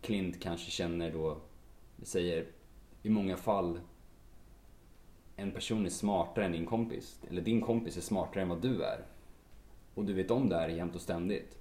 [0.00, 1.40] Clint kanske känner då,
[2.02, 2.46] säger
[3.02, 3.80] i många fall
[5.36, 7.20] en person är smartare än din kompis.
[7.30, 9.06] Eller din kompis är smartare än vad du är.
[9.94, 11.58] Och du vet om det här jämt och ständigt.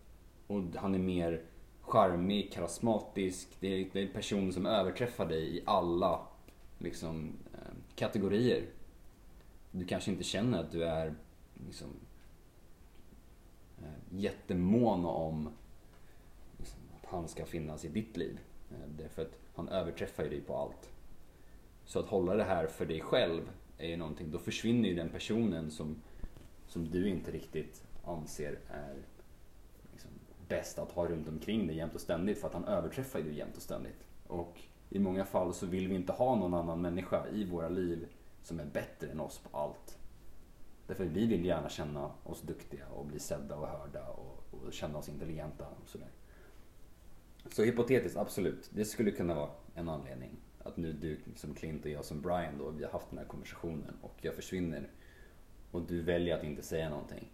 [0.48, 1.42] Och han är mer
[1.82, 3.58] charmig, karismatisk.
[3.60, 6.28] Det är, det är en person som överträffar dig i alla
[6.78, 8.66] liksom, eh, kategorier.
[9.72, 11.16] Du kanske inte känner att du är
[11.68, 11.88] liksom,
[13.84, 15.50] Eh, jättemån om
[16.58, 18.40] liksom, att han ska finnas i ditt liv.
[18.72, 20.90] Eh, Därför att han överträffar ju dig på allt.
[21.86, 25.10] Så att hålla det här för dig själv är ju någonting, då försvinner ju den
[25.10, 25.96] personen som,
[26.68, 28.96] som du inte riktigt anser är
[29.92, 30.12] liksom
[30.48, 33.38] bäst att ha runt omkring dig jämt och ständigt för att han överträffar ju dig
[33.38, 34.06] jämt och ständigt.
[34.28, 38.08] Och i många fall så vill vi inte ha någon annan människa i våra liv
[38.44, 39.98] som är bättre än oss på allt.
[40.88, 44.98] Därför vi vill gärna känna oss duktiga och bli sedda och hörda och, och känna
[44.98, 46.10] oss intelligenta och sådär.
[47.52, 48.70] Så hypotetiskt, absolut.
[48.74, 50.38] Det skulle kunna vara en anledning.
[50.64, 53.26] Att nu du som Clint och jag som Brian då, vi har haft den här
[53.26, 54.90] konversationen och jag försvinner.
[55.72, 57.32] Och du väljer att inte säga någonting.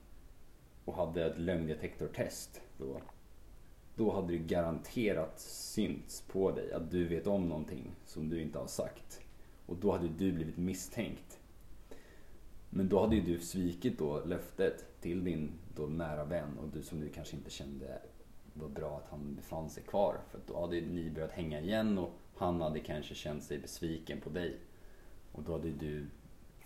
[0.85, 3.01] Och hade ett lögndetektortest då.
[3.95, 8.59] Då hade det garanterat synts på dig att du vet om någonting som du inte
[8.59, 9.21] har sagt.
[9.65, 11.38] Och då hade du blivit misstänkt.
[12.69, 16.83] Men då hade ju du svikit då löftet till din då nära vän och du
[16.83, 18.01] som du kanske inte kände
[18.53, 20.17] var bra att han befann sig kvar.
[20.31, 24.29] För då hade ni börjat hänga igen och han hade kanske känt sig besviken på
[24.29, 24.57] dig.
[25.31, 26.05] Och då hade du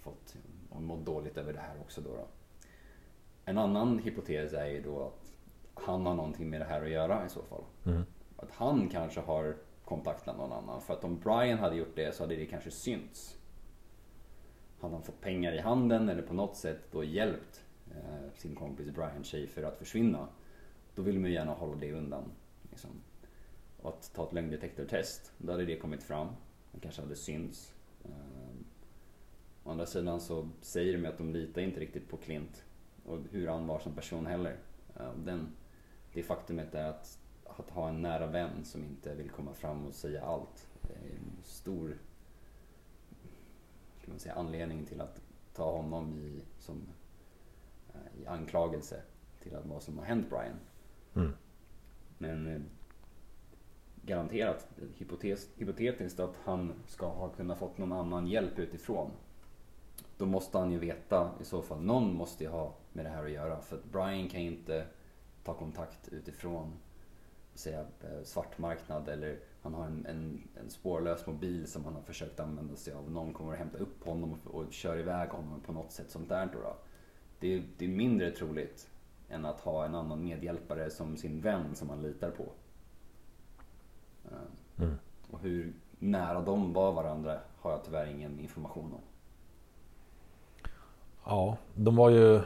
[0.01, 0.35] fått
[0.79, 2.27] mått dåligt över det här också då, då.
[3.45, 5.31] En annan hypotes är ju då att
[5.73, 7.63] han har någonting med det här att göra i så fall.
[7.85, 8.03] Mm.
[8.37, 10.81] Att han kanske har kontaktat någon annan.
[10.81, 13.37] För att om Brian hade gjort det så hade det kanske synts.
[14.83, 18.89] Hade han fått pengar i handen eller på något sätt då hjälpt eh, sin kompis
[18.89, 20.27] Brian Schaefer att försvinna.
[20.95, 22.23] Då vill man ju gärna hålla det undan.
[22.69, 22.89] Liksom.
[23.81, 26.27] Och att ta ett lögndetektortest, då hade det kommit fram.
[26.71, 27.73] Det kanske hade synts.
[28.05, 28.55] Eh,
[29.63, 32.63] å andra sidan så säger de att de litar inte riktigt på Clint
[33.05, 34.57] och hur han var som person heller.
[34.95, 35.47] Eh, den,
[36.13, 39.93] det faktumet är att, att ha en nära vän som inte vill komma fram och
[39.93, 40.67] säga allt.
[40.81, 41.97] Det är en stor
[44.03, 45.21] kan man säga, anledning till att
[45.53, 46.75] ta honom i, som,
[47.95, 49.01] uh, i anklagelse
[49.39, 50.59] till vad som har hänt Brian.
[51.13, 51.33] Mm.
[52.17, 52.61] Men eh,
[54.01, 59.11] garanterat, hypotes, hypotetiskt att han ska ha kunnat fått någon annan hjälp utifrån.
[60.17, 63.23] Då måste han ju veta i så fall, någon måste ju ha med det här
[63.23, 63.61] att göra.
[63.61, 64.85] För att Brian kan ju inte
[65.43, 66.73] ta kontakt utifrån
[67.53, 72.39] säga, eh, svartmarknad eller han har en, en, en, spårlös mobil som han har försökt
[72.39, 73.11] använda sig av.
[73.11, 76.29] Någon kommer att hämta upp honom och, och kör iväg honom på något sätt sånt
[76.29, 76.49] där.
[76.53, 76.75] Då,
[77.39, 78.89] Det, är, det är mindre troligt
[79.29, 82.43] än att ha en annan medhjälpare som sin vän som man litar på.
[84.25, 84.95] Eh, mm.
[85.31, 89.01] Och hur nära de var varandra har jag tyvärr ingen information om.
[91.25, 92.41] Ja, de var ju...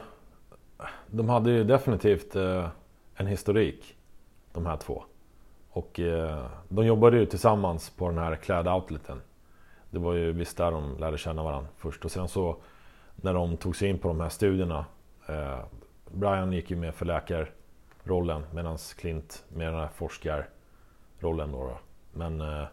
[1.10, 2.68] De hade ju definitivt eh,
[3.14, 3.96] en historik,
[4.52, 5.04] de här två.
[5.78, 9.20] Och eh, de jobbade ju tillsammans på den här klädoutleten.
[9.90, 12.04] Det var ju visst där de lärde känna varandra först.
[12.04, 12.56] Och sen så
[13.16, 14.84] när de tog sig in på de här studierna.
[16.10, 21.52] Brian gick ju med för läkarrollen medan Clint med den här forskarrollen.
[21.52, 21.78] Då, då.
[22.12, 22.66] Men, eh,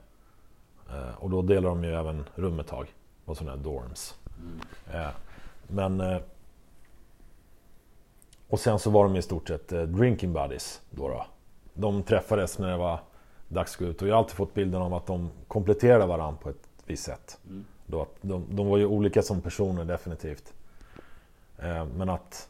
[0.89, 2.93] eh, och då delar de ju även rum ett tag.
[3.25, 4.19] På sådana här dorms.
[4.91, 5.11] Mm.
[5.67, 6.21] Men...
[8.47, 10.81] Och sen så var de i stort sett drinking buddies.
[10.89, 11.25] Då, då.
[11.75, 12.99] De träffades när det var
[13.47, 14.01] dags att gå ut.
[14.01, 17.37] Och jag har alltid fått bilden av att de kompletterade varandra på ett visst sätt.
[17.47, 17.65] Mm.
[17.85, 20.53] Då att de, de var ju olika som personer definitivt.
[21.95, 22.49] Men att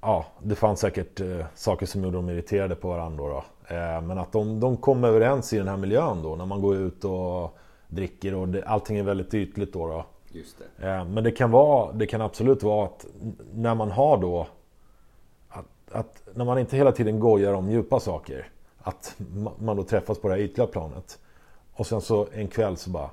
[0.00, 3.24] ja, det fanns säkert eh, saker som gjorde dem irriterade på varandra.
[3.24, 3.74] Då, då.
[3.74, 6.76] Eh, men att de, de kom överens i den här miljön då, när man går
[6.76, 9.86] ut och dricker och det, allting är väldigt ytligt då.
[9.86, 10.04] då.
[10.32, 10.88] Just det.
[10.88, 13.06] Eh, men det kan, vara, det kan absolut vara att
[13.54, 14.46] när man har då
[15.92, 18.48] att, när man inte hela tiden gojar om djupa saker.
[18.78, 19.16] Att
[19.58, 21.18] man då träffas på det här ytliga planet.
[21.72, 23.10] Och sen så en kväll så bara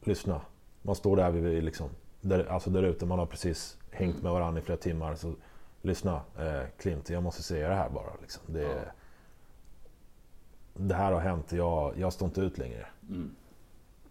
[0.00, 0.40] Lyssna.
[0.82, 1.88] Man står där vid liksom,
[2.20, 5.14] där, alltså där ute, man har precis hängt med varandra i flera timmar.
[5.14, 5.32] Så
[5.82, 8.10] lyssna eh, Clint, jag måste säga det här bara.
[8.20, 8.42] Liksom.
[8.46, 8.78] Det, ja.
[10.74, 12.86] det här har hänt, jag, jag står inte ut längre.
[13.08, 13.30] Mm.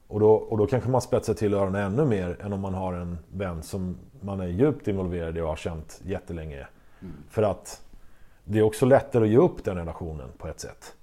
[0.08, 2.94] Och, då, och då kanske man spetsar till öronen ännu mer än om man har
[2.94, 6.68] en vän som man är djupt involverad i och har känt jättelänge.
[7.30, 7.82] För att
[8.44, 10.96] det är också lättare att ge upp den relationen på ett sätt.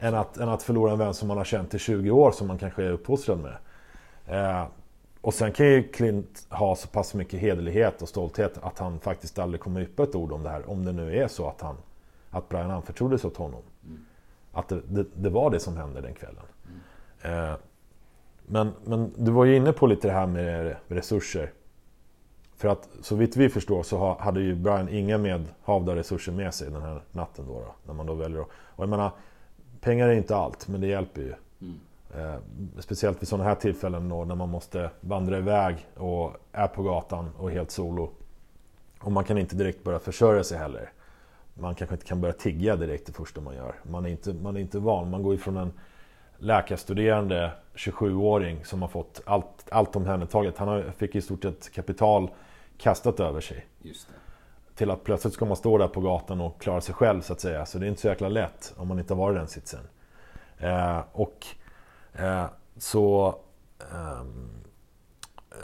[0.00, 2.46] Än att, än att förlora en vän som man har känt i 20 år som
[2.46, 3.56] man kanske är uppfostrad med.
[4.26, 4.66] Eh,
[5.20, 9.38] och sen kan ju Clint ha så pass mycket hederlighet och stolthet att han faktiskt
[9.38, 10.70] aldrig kommer yppa ett ord om det här.
[10.70, 11.76] Om det nu är så att, han,
[12.30, 13.62] att Brian anförtroddes åt honom.
[13.86, 14.04] Mm.
[14.52, 16.44] Att det, det, det, var det som hände den kvällen.
[17.22, 17.50] Mm.
[17.50, 17.56] Eh,
[18.46, 21.52] men, men du var ju inne på lite det här med resurser.
[22.58, 26.70] För att så vitt vi förstår så hade ju Brian inga medhavda resurser med sig
[26.70, 27.54] den här natten då.
[27.54, 29.10] då när man då väljer att, Och jag menar,
[29.80, 31.34] pengar är inte allt, men det hjälper ju.
[31.60, 31.80] Mm.
[32.16, 32.40] Eh,
[32.78, 37.30] speciellt vid sådana här tillfällen då när man måste vandra iväg och är på gatan
[37.38, 38.10] och helt solo.
[39.00, 40.92] Och man kan inte direkt börja försörja sig heller.
[41.54, 43.74] Man kanske inte kan börja tigga direkt det första man gör.
[43.82, 45.10] Man är inte, man är inte van.
[45.10, 45.72] Man går ifrån en
[46.38, 50.58] läkarstuderande 27-åring som har fått allt, allt omhändertaget.
[50.58, 52.30] Han fick i stort sett kapital
[52.78, 53.66] kastat över sig.
[54.74, 57.40] Till att plötsligt ska man stå där på gatan och klara sig själv så att
[57.40, 57.66] säga.
[57.66, 59.80] Så det är inte så jäkla lätt om man inte har varit i den sitsen.
[60.58, 61.46] Eh, och
[62.12, 63.34] eh, så...
[63.80, 64.50] Ehm,
[65.50, 65.56] eh,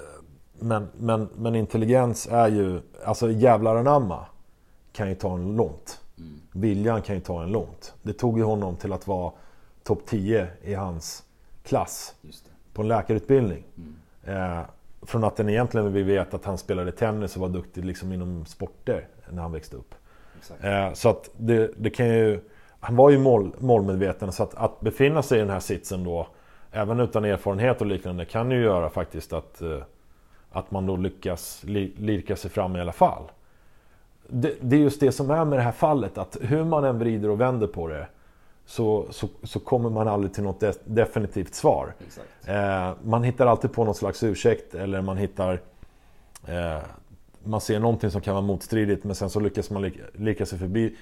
[0.59, 2.81] men, men, men intelligens är ju...
[3.05, 4.27] Alltså jävlar anamma
[4.93, 6.01] kan ju ta en långt.
[6.19, 6.41] Mm.
[6.53, 7.95] Viljan kan ju ta en långt.
[8.03, 9.33] Det tog ju honom till att vara
[9.83, 11.25] topp 10 i hans
[11.63, 12.15] klass.
[12.73, 13.65] På en läkarutbildning.
[13.77, 13.95] Mm.
[15.07, 18.47] Från att den egentligen vi vet att han spelade tennis och var duktig liksom inom
[18.47, 19.95] sporter när han växte upp.
[20.61, 22.41] Eh, så att det, det, kan ju...
[22.81, 26.27] Han var ju mål, målmedveten så att, att befinna sig i den här sitsen då
[26.77, 29.79] Även utan erfarenhet och liknande kan ju göra faktiskt att, eh,
[30.51, 33.23] att man då lyckas lirka sig fram i alla fall.
[34.29, 36.99] Det, det, är just det som är med det här fallet att hur man än
[36.99, 38.07] vrider och vänder på det
[38.67, 41.95] så, så, så kommer man aldrig till något de, definitivt svar.
[42.47, 45.61] Eh, man hittar alltid på någon slags ursäkt eller man hittar
[46.47, 46.79] eh,
[47.45, 50.59] Man ser någonting som kan vara motstridigt men sen så lyckas man lika, lika sig
[50.59, 50.97] förbi.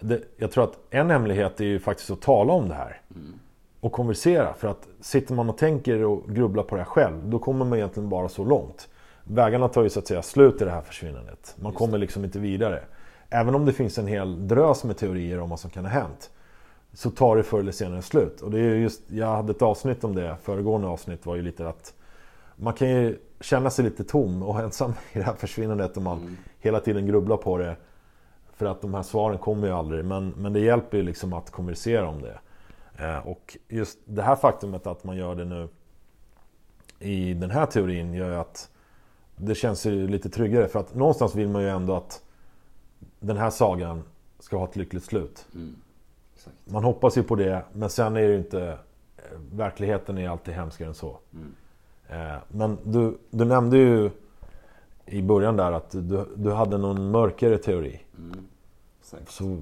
[0.00, 3.00] Det, jag tror att en hemlighet är ju faktiskt att tala om det här.
[3.10, 3.32] Mm.
[3.80, 4.54] Och konversera.
[4.54, 7.78] För att sitter man och tänker och grubblar på det här själv då kommer man
[7.78, 8.88] egentligen bara så långt.
[9.24, 11.56] Vägarna tar ju så att säga slut i det här försvinnandet.
[11.60, 12.82] Man kommer liksom inte vidare.
[13.30, 16.30] Även om det finns en hel drös med teorier om vad som kan ha hänt
[16.94, 18.40] så tar det förr eller senare slut.
[18.40, 21.68] Och det är just, jag hade ett avsnitt om det, föregående avsnitt var ju lite
[21.68, 21.94] att
[22.56, 26.18] man kan ju känna sig lite tom och ensam i det här försvinnandet om man
[26.18, 26.36] mm.
[26.60, 27.76] hela tiden grubblar på det.
[28.56, 30.04] För att de här svaren kommer ju aldrig.
[30.04, 32.38] Men, men det hjälper ju liksom att konversera om det.
[32.98, 35.68] Eh, och just det här faktumet att man gör det nu
[36.98, 38.70] i den här teorin gör ju att
[39.36, 40.68] det känns ju lite tryggare.
[40.68, 42.22] För att någonstans vill man ju ändå att
[43.20, 44.02] den här sagan
[44.38, 45.46] ska ha ett lyckligt slut.
[45.54, 45.76] Mm.
[46.64, 48.78] Man hoppas ju på det, men sen är det ju inte...
[49.52, 51.18] Verkligheten är alltid hemskare än så.
[51.32, 51.54] Mm.
[52.08, 54.10] Eh, men du, du nämnde ju
[55.06, 58.00] i början där att du, du hade någon mörkare teori.
[58.18, 58.46] Mm.
[59.28, 59.58] Så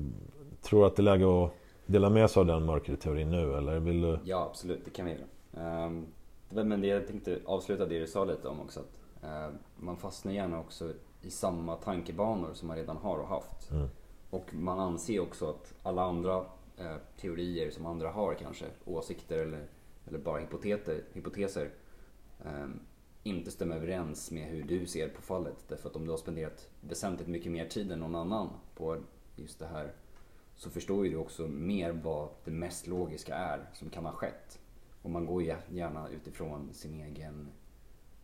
[0.63, 1.53] tror du att det är läge att
[1.87, 4.19] dela med sig av den mörkare teorin nu, eller vill du?
[4.25, 4.85] Ja, absolut.
[4.85, 5.87] Det kan vi göra.
[5.87, 6.07] Um,
[6.51, 8.81] men det jag tänkte avsluta det du sa lite om också.
[8.81, 13.71] Att, uh, man fastnar gärna också i samma tankebanor som man redan har och haft.
[13.71, 13.89] Mm.
[14.31, 16.45] Och man anser också att alla andra
[16.77, 19.67] Eh, teorier som andra har kanske, åsikter eller,
[20.07, 21.71] eller bara hypoteter, hypoteser,
[22.45, 22.69] eh,
[23.23, 25.57] inte stämmer överens med hur du ser på fallet.
[25.69, 29.03] Därför att om du har spenderat väsentligt mycket mer tid än någon annan på
[29.37, 29.93] just det här
[30.57, 34.61] så förstår ju du också mer vad det mest logiska är som kan ha skett.
[35.03, 37.49] Och man går gärna utifrån sin egen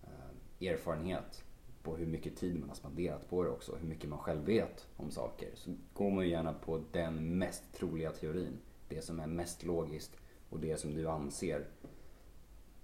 [0.03, 1.45] eh, erfarenhet
[1.89, 4.87] på hur mycket tid man har spenderat på det också, hur mycket man själv vet
[4.97, 5.49] om saker.
[5.55, 8.59] Så går man ju gärna på den mest troliga teorin.
[8.89, 10.17] Det som är mest logiskt
[10.51, 11.67] och det som du anser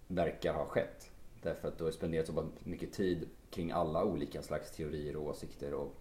[0.06, 1.10] verkar ha skett.
[1.42, 5.74] Därför att du har spenderat så mycket tid kring alla olika slags teorier och åsikter
[5.74, 5.96] och,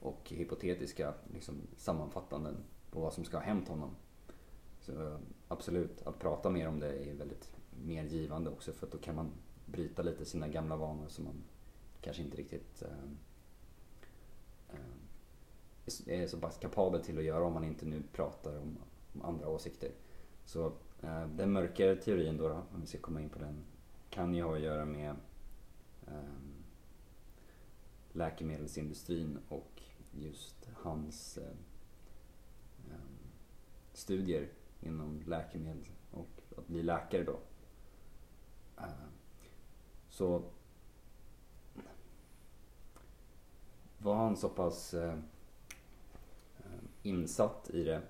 [0.00, 2.56] och hypotetiska liksom, sammanfattanden
[2.90, 3.90] på vad som ska ha hänt honom.
[4.80, 7.52] Så absolut, att prata mer om det är väldigt
[7.84, 9.30] mer givande också för att då kan man
[9.66, 11.44] bryta lite sina gamla vanor som man
[12.00, 12.88] kanske inte riktigt eh,
[16.06, 18.78] är så pass kapabel till att göra om man inte nu pratar om,
[19.12, 19.90] om andra åsikter.
[20.44, 20.66] Så
[21.02, 23.64] eh, den mörkare teorin då, då, om vi ska komma in på den,
[24.10, 25.16] kan ju ha att göra med
[26.06, 26.22] eh,
[28.12, 29.82] läkemedelsindustrin och
[30.12, 31.54] just hans eh,
[33.92, 34.48] studier
[34.80, 37.38] inom läkemedel och att bli läkare då.
[38.76, 39.10] Ehm,
[40.08, 40.42] så
[43.98, 45.14] var han så pass eh,
[46.58, 48.02] eh, insatt i det,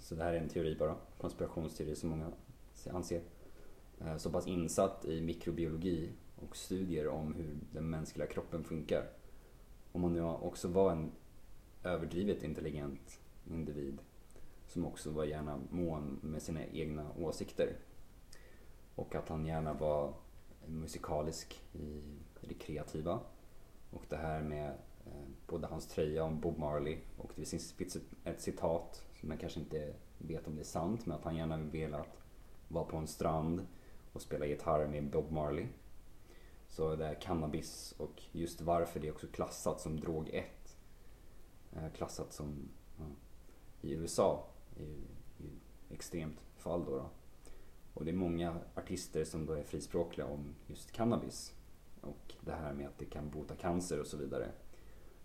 [0.00, 2.30] så det här är en teori bara, konspirationsteori som många
[2.90, 3.22] anser,
[4.00, 9.08] eh, så pass insatt i mikrobiologi och studier om hur den mänskliga kroppen funkar.
[9.92, 11.12] Om han nu också var en
[11.82, 13.98] överdrivet intelligent individ
[14.66, 17.76] som också var gärna mån med sina egna åsikter.
[18.94, 20.14] Och att han gärna var
[20.66, 22.02] musikalisk i
[22.40, 23.20] det kreativa.
[23.90, 24.74] Och det här med
[25.06, 25.12] Eh,
[25.46, 27.74] både hans tröja om Bob Marley och det finns
[28.24, 31.56] ett citat som jag kanske inte vet om det är sant men att han gärna
[31.56, 32.22] velat
[32.68, 33.66] vara på en strand
[34.12, 35.66] och spela gitarr med Bob Marley.
[36.68, 40.44] Så det är cannabis och just varför det är också klassat som drog 1.
[41.72, 43.04] Eh, klassat som ja,
[43.80, 44.46] i USA
[44.76, 44.82] i,
[45.44, 45.50] i
[45.90, 47.10] extremt fall då, då.
[47.94, 51.54] Och det är många artister som då är frispråkliga om just cannabis.
[52.00, 54.52] Och det här med att det kan bota cancer och så vidare.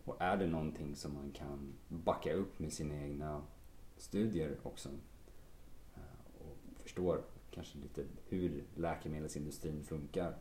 [0.06, 3.42] Och är det någonting som man kan backa upp med sina egna
[3.98, 4.90] studier också
[5.96, 10.38] eh, och förstår kanske lite hur läkemedelsindustrin funkar.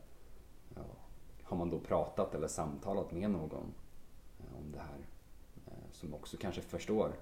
[1.43, 3.75] Har man då pratat eller samtalat med någon
[4.41, 5.07] eh, om det här
[5.67, 7.13] eh, som också kanske förstår.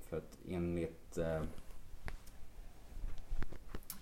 [0.00, 1.18] För att enligt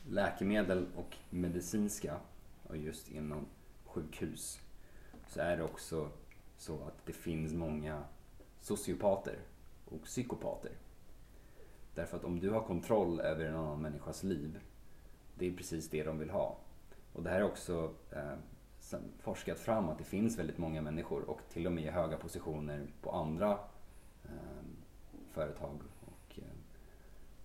[0.09, 2.17] läkemedel och medicinska
[2.63, 3.47] och just inom
[3.85, 4.61] sjukhus
[5.29, 6.11] så är det också
[6.61, 8.05] så att det finns många
[8.61, 9.39] sociopater
[9.85, 10.73] och psykopater.
[11.95, 14.61] Därför att om du har kontroll över en annan människas liv,
[15.35, 16.59] det är precis det de vill ha.
[17.13, 21.41] Och det här är också eh, forskat fram att det finns väldigt många människor och
[21.53, 23.59] till och med i höga positioner på andra
[24.25, 24.65] eh,
[25.31, 26.45] företag och eh,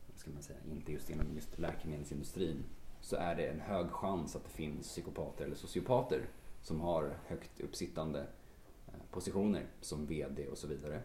[0.07, 2.63] vad ska man säga, inte just inom just läkemedelsindustrin
[3.01, 6.30] så är det en hög chans att det finns psykopater eller sociopater
[6.61, 8.28] som har högt uppsittande
[9.16, 11.01] positioner som VD och så vidare.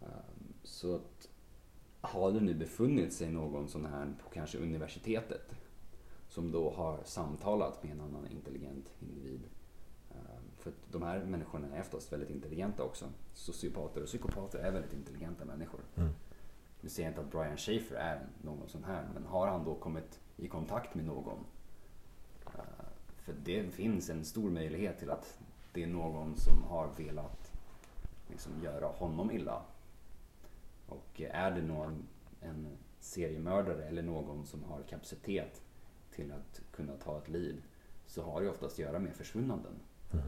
[0.00, 1.28] Ehm, så att
[2.00, 5.54] har det nu befunnit sig någon sån här på kanske universitetet
[6.28, 9.40] som då har samtalat med en annan intelligent individ.
[10.10, 13.04] Ehm, för de här människorna är oftast väldigt intelligenta också.
[13.32, 15.80] Sociopater och psykopater är väldigt intelligenta människor.
[15.94, 16.12] Mm.
[16.80, 19.74] Nu säger jag inte att Brian Schaefer är någon sån här, men har han då
[19.74, 21.38] kommit i kontakt med någon.
[22.46, 25.38] Eh, för det finns en stor möjlighet till att
[25.72, 27.52] det är någon som har velat
[28.28, 29.62] liksom göra honom illa.
[30.86, 32.08] Och är det någon,
[32.40, 35.62] en seriemördare eller någon som har kapacitet
[36.14, 37.62] till att kunna ta ett liv
[38.06, 39.72] så har det oftast att göra med försvinnanden.
[40.12, 40.24] Mm.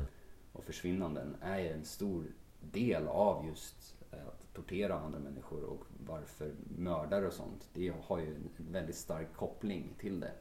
[0.52, 2.24] Och försvinnanden är en stor
[2.60, 8.34] del av just att tortera andra människor och varför mördare och sånt, det har ju
[8.34, 10.32] en väldigt stark koppling till det.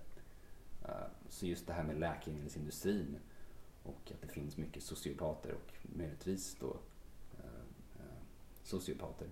[0.86, 3.20] Eh, så just det här med läkemedelsindustrin
[3.84, 6.78] och att det finns mycket sociopater och möjligtvis då
[7.38, 7.46] eh,
[8.00, 8.22] eh,
[8.64, 9.28] sociopater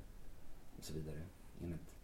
[0.77, 1.21] och så vidare.
[1.61, 1.95] Enligt,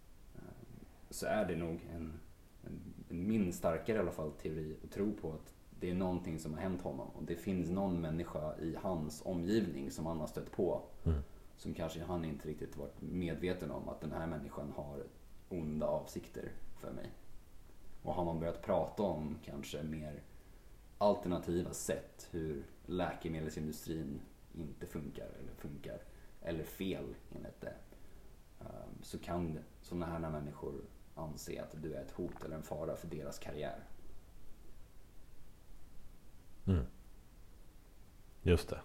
[1.09, 2.19] så är det nog en,
[2.63, 2.93] en,
[3.25, 6.61] min starkare i alla fall teori att tro på att det är någonting som har
[6.61, 10.81] hänt honom och det finns någon människa i hans omgivning som han har stött på.
[11.03, 11.21] Mm
[11.57, 15.03] som kanske han inte riktigt varit medveten om att den här människan har
[15.49, 17.11] onda avsikter för mig.
[18.03, 20.21] Och har man börjat prata om kanske mer
[20.97, 24.21] alternativa sätt hur läkemedelsindustrin
[24.53, 25.99] inte funkar eller funkar
[26.41, 27.73] eller fel enligt det.
[28.59, 30.81] Ehm, så kan sådana här människor
[31.15, 33.83] anse att du är ett hot eller en fara för deras karriär.
[36.67, 36.85] Mm.
[38.41, 38.79] Just det.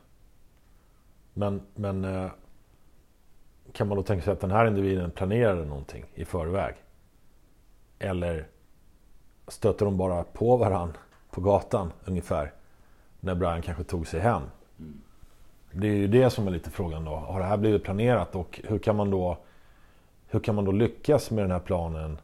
[1.35, 2.31] Men, men eh,
[3.73, 6.75] kan man då tänka sig att den här individen planerade någonting i förväg?
[7.99, 8.49] Eller
[9.49, 10.99] stötte de bara på varandra?
[11.33, 12.53] På gatan ungefär
[13.21, 14.43] när Brian kanske tog sig hem?
[14.79, 15.01] Mm.
[15.73, 17.11] Det är ju det som är lite frågan då.
[17.11, 19.39] Har det här blivit planerat och hur kan man då,
[20.27, 22.19] hur kan man då lyckas med den här planen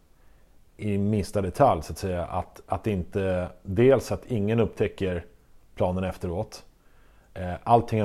[0.76, 2.24] i minsta detalj så att säga?
[2.26, 5.24] Att, att inte, dels att ingen upptäcker
[5.74, 6.64] planen efteråt.
[7.34, 8.02] Eh, allting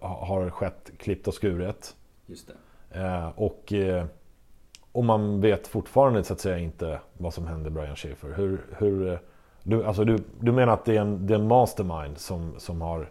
[0.00, 1.96] har skett klippt och skuret.
[2.26, 3.00] Just det.
[3.00, 4.04] Eh, och, eh,
[4.92, 8.32] och man vet fortfarande så att säga inte vad som hände Brian Schaefer.
[8.36, 9.18] Hur, hur,
[9.62, 12.80] du, alltså du, du menar att det är en, det är en mastermind som, som
[12.80, 13.10] har...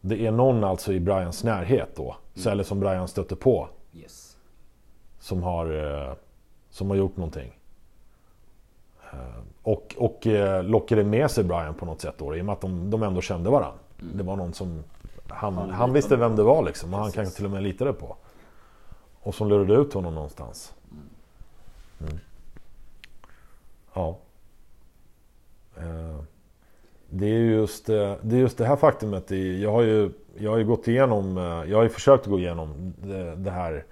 [0.00, 2.16] Det är någon alltså i Brians närhet då?
[2.36, 2.52] Mm.
[2.52, 3.68] Eller som Brian stöter på?
[3.92, 4.36] Yes.
[5.18, 6.16] Som har,
[6.70, 7.58] som har gjort någonting?
[9.62, 10.26] Och, och
[10.62, 12.36] lockade med sig Brian på något sätt då?
[12.36, 13.78] I och med att de, de ändå kände varandra.
[14.00, 14.16] Mm.
[14.16, 14.84] Det var någon som...
[15.28, 16.94] Han, han, han visste vem det var liksom.
[16.94, 18.16] Och han kanske till och med litade på.
[19.20, 20.74] Och som lurade ut honom någonstans.
[22.00, 22.18] Mm.
[23.94, 24.16] Ja.
[25.80, 26.20] Eh,
[27.10, 29.30] det är just eh, det, är just det här faktumet.
[29.60, 32.94] Jag har ju, jag har ju gått igenom, eh, jag har ju försökt gå igenom
[33.02, 33.84] det, det här.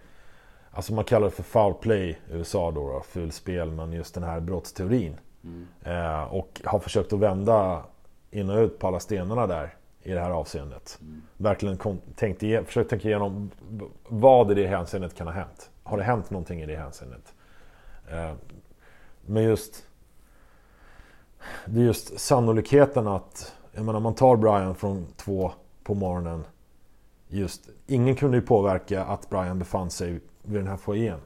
[0.70, 3.70] Alltså man kallar det för foul play i USA då, då fulspel.
[3.70, 5.16] Men just den här brottsteorin.
[5.44, 6.28] Mm.
[6.28, 7.82] Och har försökt att vända
[8.30, 10.98] in och ut på alla stenarna där i det här avseendet.
[11.36, 13.50] Verkligen kom, tänkt igen, försökt tänka igenom
[14.08, 15.70] vad i det hänseendet kan ha hänt.
[15.82, 17.34] Har det hänt någonting i det hänseendet?
[18.10, 18.32] Eh,
[19.26, 19.86] men just...
[21.64, 23.52] Det är just sannolikheten att...
[23.72, 26.44] Jag menar man tar Brian från två på morgonen.
[27.28, 31.20] Just, ingen kunde ju påverka att Brian befann sig vid den här foajén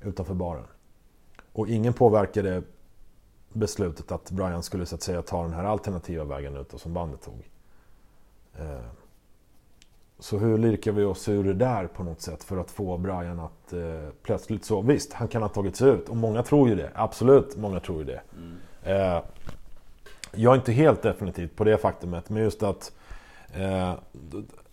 [0.00, 0.64] utanför baren.
[1.52, 2.62] Och ingen påverkade
[3.52, 6.94] beslutet att Brian skulle så att säga ta den här alternativa vägen ut och som
[6.94, 7.50] bandet tog.
[8.58, 8.80] Eh,
[10.18, 13.40] Så hur lirkar vi oss ur det där på något sätt för att få Brian
[13.40, 14.82] att eh, plötsligt så...
[14.82, 16.90] Visst, han kan ha tagit sig ut och många tror ju det.
[16.94, 18.20] Absolut, många tror ju det.
[18.86, 19.22] Eh,
[20.32, 22.92] Jag är inte helt definitivt på det faktumet, men just att
[23.54, 23.92] eh,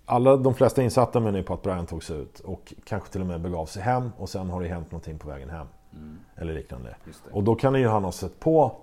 [0.06, 3.22] alla, de flesta insatta menar ju på att Brian tog sig ut och kanske till
[3.22, 5.68] och med begav sig hem och sen har det hänt någonting på vägen hem.
[6.36, 6.96] Eller liknande.
[7.32, 8.76] Och då kan ju han ha sett på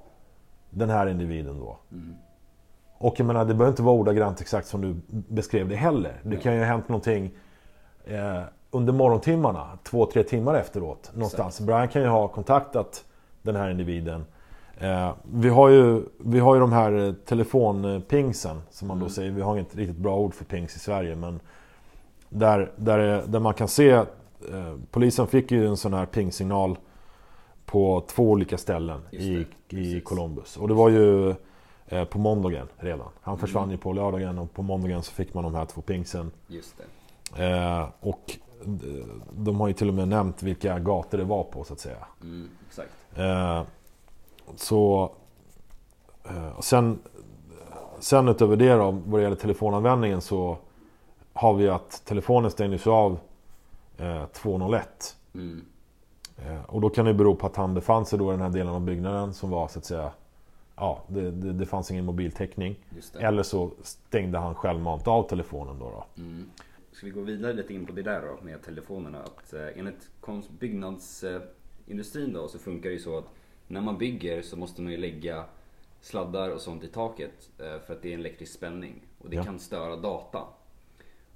[0.71, 1.77] den här individen då.
[2.99, 6.21] Och jag menar, det behöver inte vara ordagrant exakt som du beskrev det heller.
[6.23, 7.31] Det kan ju ha hänt någonting
[8.05, 11.11] eh, under morgontimmarna, två, tre timmar efteråt.
[11.15, 11.61] Någonstans.
[11.61, 13.05] Brian kan ju ha kontaktat
[13.43, 14.25] den här individen.
[14.81, 19.31] Eh, vi, har ju, vi har ju de här eh, telefonpingsen som man då säger.
[19.31, 21.17] Vi har inget riktigt bra ord för pings i Sverige.
[21.17, 21.41] Men
[22.29, 24.05] där, där, där man kan se, eh,
[24.91, 26.79] polisen fick ju en sån här pingsignal
[27.67, 30.05] på två olika ställen Just i, det, i precis.
[30.05, 30.57] Columbus.
[30.57, 31.35] Och det var ju
[31.87, 33.09] eh, på måndagen redan.
[33.21, 36.31] Han försvann ju på lördagen och på måndagen så fick man de här två pingsen.
[36.47, 36.77] Just
[37.37, 37.47] det.
[37.47, 41.65] Eh, och eh, de har ju till och med nämnt vilka gator det var på
[41.65, 42.07] så att säga.
[42.23, 42.91] Mm, exakt.
[44.57, 45.13] Så...
[46.25, 46.99] Eh, sen,
[47.99, 50.57] sen utöver det då, vad det gäller telefonanvändningen så
[51.33, 53.19] har vi att telefonen stängdes av
[53.99, 55.17] eh, 201.
[55.35, 55.65] Mm,
[56.47, 58.51] Eh, och då kan det bero på att han befann sig då i den här
[58.51, 60.13] delen av byggnaden som var så att säga...
[60.77, 62.77] Ja, det, det, det fanns ingen mobiltäckning.
[63.19, 65.85] Eller så stängde han självmant av telefonen då.
[65.85, 66.23] då.
[66.23, 66.51] Mm.
[66.93, 69.19] Ska vi gå vidare lite in på det där då med telefonerna?
[69.23, 70.11] Att eh, enligt
[70.59, 73.35] byggnadsindustrin då så funkar det ju så att
[73.71, 75.45] när man bygger så måste man ju lägga
[76.01, 79.37] sladdar och sånt i taket eh, för att det är en elektrisk spänning och det
[79.37, 79.45] Ja.
[79.45, 80.45] kan störa data.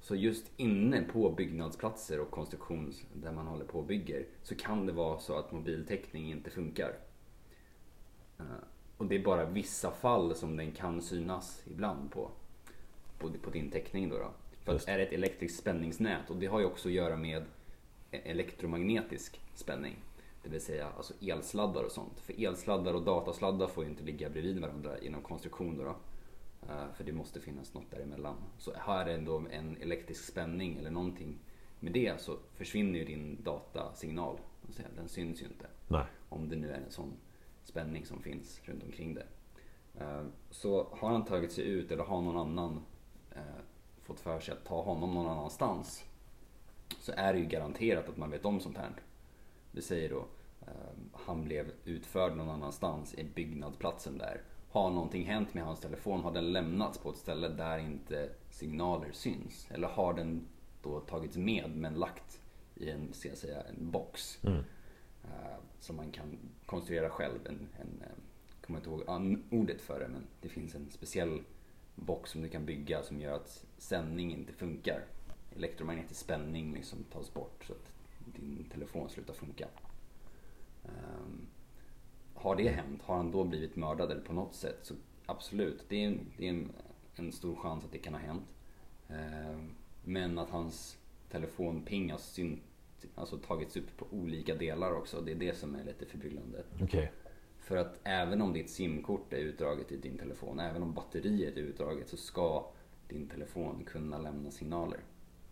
[0.01, 4.87] Så just inne på byggnadsplatser och konstruktions där man håller på och bygger så kan
[4.87, 6.95] det vara så att mobiltäckning inte funkar.
[8.39, 8.45] Eh,
[8.97, 12.31] Och det är bara vissa fall som den kan synas ibland på,
[13.19, 14.19] på, på din täckning då.
[14.19, 14.31] då.
[14.65, 17.43] För att är det ett elektriskt spänningsnät och det har ju också att göra med
[18.11, 19.97] e- elektromagnetisk spänning.
[20.45, 22.21] Det vill säga alltså elsladdar och sånt.
[22.21, 25.85] För elsladdar och datasladdar får ju inte ligga bredvid varandra inom konstruktion då.
[25.85, 25.97] då.
[26.73, 28.37] Eh, För det måste finnas något däremellan.
[28.59, 31.39] Så här är ändå en elektrisk spänning eller någonting
[31.81, 34.39] med det så försvinner ju din datasignal.
[34.97, 35.67] Den syns ju inte.
[35.89, 36.05] Nej.
[36.29, 37.13] Om det nu är en sån
[37.65, 39.27] spänning som finns runt omkring det.
[40.01, 42.81] Eh, Så har han tagit sig ut eller har någon annan
[43.31, 43.43] eh,
[44.03, 46.05] fått för sig att ta honom någon annanstans
[47.01, 48.91] så är det ju garanterat att man vet om sånt här.
[49.75, 50.27] Det säger då
[50.61, 50.73] eh,
[51.13, 54.43] han blev utförd någon annanstans i byggnadsplatsen där.
[54.71, 56.21] Har någonting hänt med hans telefon?
[56.21, 59.69] Har den lämnats på ett ställe där inte signaler syns?
[59.71, 60.47] Eller har den
[60.83, 62.41] då tagits med men lagt
[62.75, 64.39] i en, ska jag säga, en box?
[64.45, 64.59] Mm.
[65.25, 67.39] eh, som man kan konstruera själv.
[67.47, 68.09] En, en, eh,
[68.67, 71.43] kommer inte ihåg an- ordet för det, men det finns en speciell
[71.95, 75.05] box som du kan bygga som gör att sändning inte funkar.
[75.57, 77.93] Elektromagnetisk spänning liksom tas bort så att
[78.27, 79.69] din telefon slutar funka.
[80.85, 81.47] Ehm,
[82.35, 84.95] har det hänt, har han då blivit mördad eller på något sätt så
[85.27, 86.73] absolut, det är en, det är en,
[87.15, 88.55] en stor chans att det kan ha hänt.
[89.09, 89.71] Ehm,
[90.05, 90.99] men att hans
[91.31, 92.63] telefonping har synt,
[93.15, 96.65] alltså tagits upp på olika delar också, det är det som är lite förbryllande.
[96.83, 97.13] Okej.
[97.59, 101.61] För att även om ditt simkort är utdraget i din telefon, även om batteriet är
[101.61, 102.71] utdraget så ska
[103.09, 105.01] din telefon kunna lämna signaler.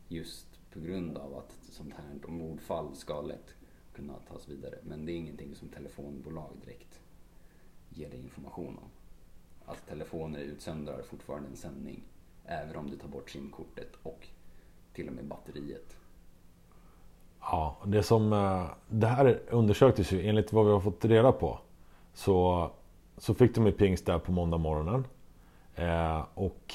[0.09, 3.55] Just på grund av att sånt här mordfall ska lätt
[3.95, 4.75] kunna tas vidare.
[4.83, 7.01] Men det är ingenting som telefonbolag direkt
[7.89, 8.91] ger dig information om.
[9.65, 12.03] Att telefoner utsöndrar fortfarande en sändning
[12.45, 14.29] även om du tar bort simkortet och
[14.93, 15.97] till och med batteriet.
[17.41, 18.33] Ja, det som...
[18.33, 21.59] Eh, det här undersöktes ju enligt vad vi har fått reda på.
[22.15, 22.71] Så,
[23.17, 25.05] så fick de ju pings där på måndag morgonen.
[25.75, 26.75] Eh, och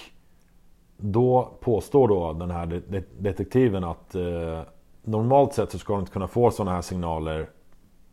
[0.97, 4.61] då påstår då den här de- de- detektiven att eh,
[5.03, 7.49] normalt sett så ska du inte kunna få sådana här signaler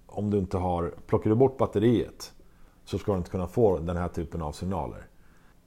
[0.06, 0.94] om du inte har...
[1.06, 2.32] Plockar du bort batteriet
[2.84, 5.06] så ska du inte kunna få den här typen av signaler.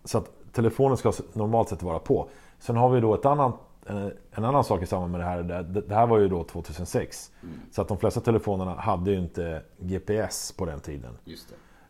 [0.04, 2.28] Så att telefonen ska normalt sett vara på.
[2.60, 3.54] Sen har vi då ett annat,
[3.90, 5.44] eh, en annan sak i samband med det här.
[5.64, 7.32] Det, här var ju då 2006.
[7.72, 11.18] Så att de flesta telefonerna hade ju inte GPS på den tiden.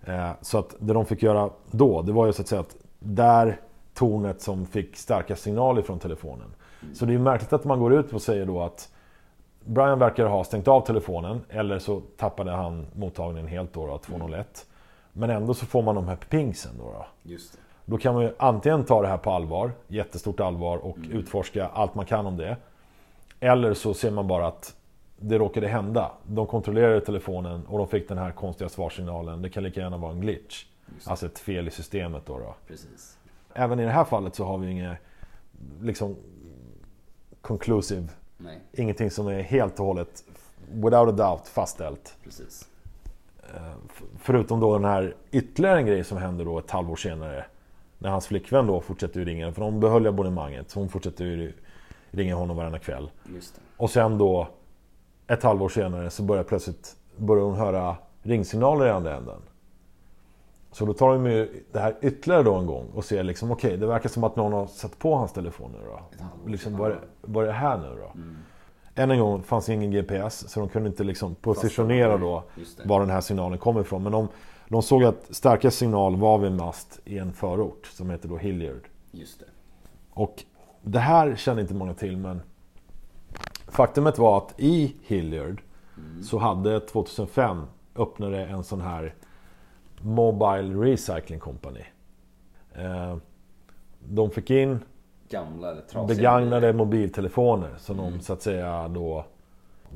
[0.03, 2.75] Eh, Så att det de fick göra då, det var ju så att säga att
[2.99, 3.59] där
[3.97, 6.53] tornet som fick starka signaler från telefonen.
[6.93, 8.89] Så det är märkligt att man går ut och säger då att
[9.65, 14.65] Brian verkar ha stängt av telefonen eller så tappade han mottagningen helt då, då 201.
[15.13, 16.83] Men ändå så får man de här pingsen då.
[16.83, 17.05] då.
[17.23, 17.59] Just det.
[17.85, 21.95] Då kan man ju antingen ta det här på allvar, jättestort allvar och utforska allt
[21.95, 22.57] man kan om det.
[23.39, 24.75] Eller så ser man bara att
[25.17, 26.11] det råkade hända.
[26.23, 29.41] De kontrollerade telefonen och de fick den här konstiga svarssignalen.
[29.41, 30.65] Det kan lika gärna vara en glitch.
[31.05, 32.39] Alltså ett fel i systemet då.
[32.39, 32.55] då.
[32.67, 33.17] Precis.
[33.59, 34.97] Även i det här fallet så har vi inget
[35.81, 36.15] liksom
[37.41, 40.23] conclusive, Nej, ingenting som är helt och hållet
[40.71, 42.17] without a doubt fastställt.
[42.23, 42.67] precis.
[43.89, 47.45] F- Förutom då den här ytterligare en grej som händer då ett halvår senare.
[47.97, 50.69] När hans flickvän då fortsätter ju ringa, för de behöll abonnemanget.
[50.69, 51.53] Så hon fortsätter ju
[52.11, 53.11] ringa honom varenda kväll.
[53.77, 54.47] Och sen då
[55.27, 59.41] ett halvår senare så börjar plötsligt börjar hon höra ringsignaler i andra änden.
[60.71, 63.77] Så då tar de ju det här ytterligare då en gång och ser liksom okej,
[63.77, 65.99] det verkar som att någon har satt på hans telefon nu då.
[66.51, 68.11] Liksom, vad, är, vad är det här nu då?
[68.15, 68.37] Mm.
[68.95, 72.43] Än en gång fanns ingen GPS så de kunde inte liksom positionera då
[72.85, 74.03] var den här signalen kommer ifrån.
[74.03, 74.27] Men de,
[74.67, 78.37] de såg att starka signal var vid en mast i en förort som heter då
[78.37, 78.87] Hilliard.
[79.11, 79.45] Just det.
[80.09, 80.43] Och
[80.81, 82.41] det här kände inte många till men
[83.67, 85.61] faktumet var att i Hilliard
[86.23, 87.63] så hade 2005
[87.95, 89.15] öppnade en sån här
[90.01, 91.83] Mobile Recycling Company.
[92.75, 93.17] Eh,
[93.99, 94.79] De fick in
[95.29, 99.25] Gamla eller trasiga begagnade mobiltelefoner som de så att säga då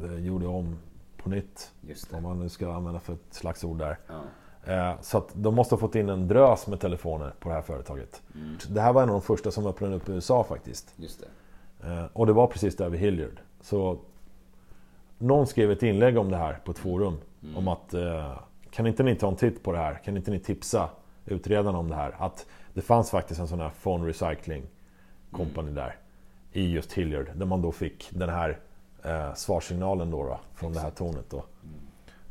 [0.04, 0.78] eh, gjorde om
[1.18, 1.72] på nytt.
[1.82, 2.18] Just det.
[2.18, 3.98] Om man nu ska använda för ett slags ord där.
[4.08, 4.74] Ja.
[4.74, 7.62] Eh, Så att de måste ha fått in en drös med telefoner på det här
[7.62, 8.22] företaget.
[8.36, 8.58] Mm.
[8.70, 10.94] Det här var en av de första som öppnade upp i USA faktiskt.
[10.96, 11.28] Just det.
[12.14, 13.40] Och det var precis där vid Hilliard.
[13.62, 13.98] Så
[15.18, 17.18] någon skrev ett inlägg om det här på ett forum.
[17.56, 18.38] Om att eh,
[18.72, 20.02] kan inte ni ta en titt på det här?
[20.06, 20.90] Kan inte ni tipsa
[21.26, 22.16] utredarna om det här?
[22.20, 24.64] Att det fanns faktiskt en sån här phone recycling
[25.32, 25.96] company där.
[26.52, 27.32] I just Hilliard.
[27.36, 28.60] Där man då fick den här
[29.04, 31.44] eh, svarssignalen då, då från det här tornet då.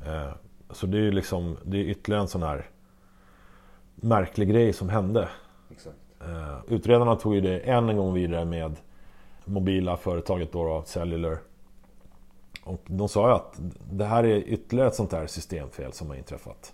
[0.06, 0.32] Eh,
[0.70, 2.66] så det är ju liksom, det är ytterligare en sån här
[3.94, 5.28] märklig grej som hände.
[5.70, 5.96] Exakt.
[6.20, 8.76] Eh, utredarna tog ju det än en gång vidare med
[9.44, 11.38] mobila företaget då, då Cellular.
[12.64, 16.16] Och de sa ju att det här är ytterligare ett sånt här systemfel som har
[16.16, 16.72] inträffat.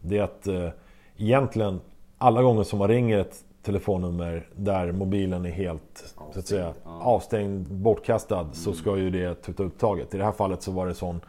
[0.00, 0.68] Det är att eh,
[1.16, 1.80] egentligen
[2.18, 7.02] alla gånger som man ringer ett telefonnummer där mobilen är helt så att säga, Avstängd,
[7.02, 10.14] avstängd, bortkastad så ska ju det tuta upp taget.
[10.14, 11.20] I det här fallet så var det sån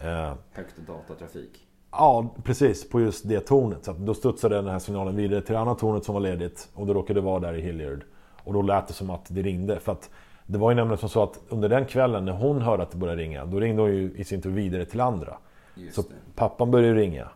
[0.00, 1.66] eh, Högt datatrafik.
[1.92, 2.88] Ja, precis.
[2.88, 3.84] På just det tornet.
[3.84, 6.68] Så att då studsade den här signalen vidare till det andra tornet som var ledigt.
[6.74, 8.04] Och då råkade det vara där i Hilliard.
[8.44, 9.80] Och då lät det som att det ringde.
[9.80, 10.10] För att
[10.46, 12.96] det var ju nämligen som så att under den kvällen när hon hörde att det
[12.96, 13.44] började ringa.
[13.44, 15.36] Då ringde hon ju i sin tur vidare till andra.
[15.74, 16.08] Just Så det.
[16.34, 17.28] pappan började ringa.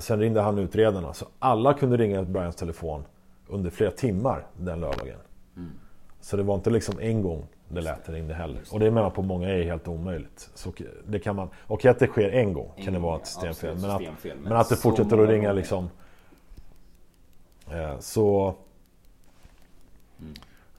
[0.00, 1.12] Sen ringde han utredarna.
[1.12, 3.04] Så alla kunde ringa Brians telefon
[3.48, 5.18] under flera timmar den lördagen.
[5.56, 5.70] Mm.
[6.20, 8.62] Så det var inte liksom en gång det lät det ringde heller.
[8.70, 10.50] Och det menar jag på många är helt omöjligt.
[10.54, 10.72] Så
[11.06, 13.76] det kan man, och att det sker en gång En kan det vara ett systemfel.
[13.76, 15.90] Men att, systemfel, men att det fortsätter att ringa liksom.
[17.70, 18.54] Eh, så...
[20.20, 20.34] Mm.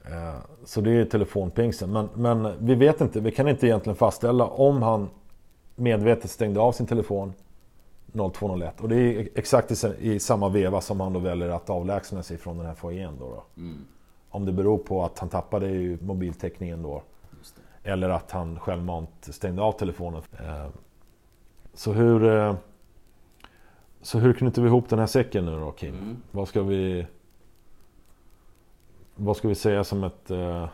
[0.08, 0.34] Eh,
[0.64, 1.92] så det är telefonpingsen.
[1.92, 5.08] Men, men vi vet inte, vi kan inte egentligen fastställa om han
[5.76, 7.32] medvetet stängde av sin telefon
[8.32, 8.80] 0201.
[8.80, 12.22] Och det är exakt i, sa- i samma veva som han då väljer att avlägsna
[12.22, 13.44] sig från den här foajén då, då.
[13.60, 13.84] Mm.
[14.30, 17.02] Om det beror på att han tappade mobiltäckningen då.
[17.82, 20.22] Eller att han självmant stängde av telefonen.
[20.40, 20.66] Eh,
[21.74, 22.24] Så hur...
[22.26, 22.54] eh,
[24.02, 25.94] Så hur knyter vi ihop den här säcken nu då Kim?
[25.94, 26.16] Mm.
[26.30, 27.06] Vad ska vi...
[29.20, 30.68] Vad ska vi säga som ett eh,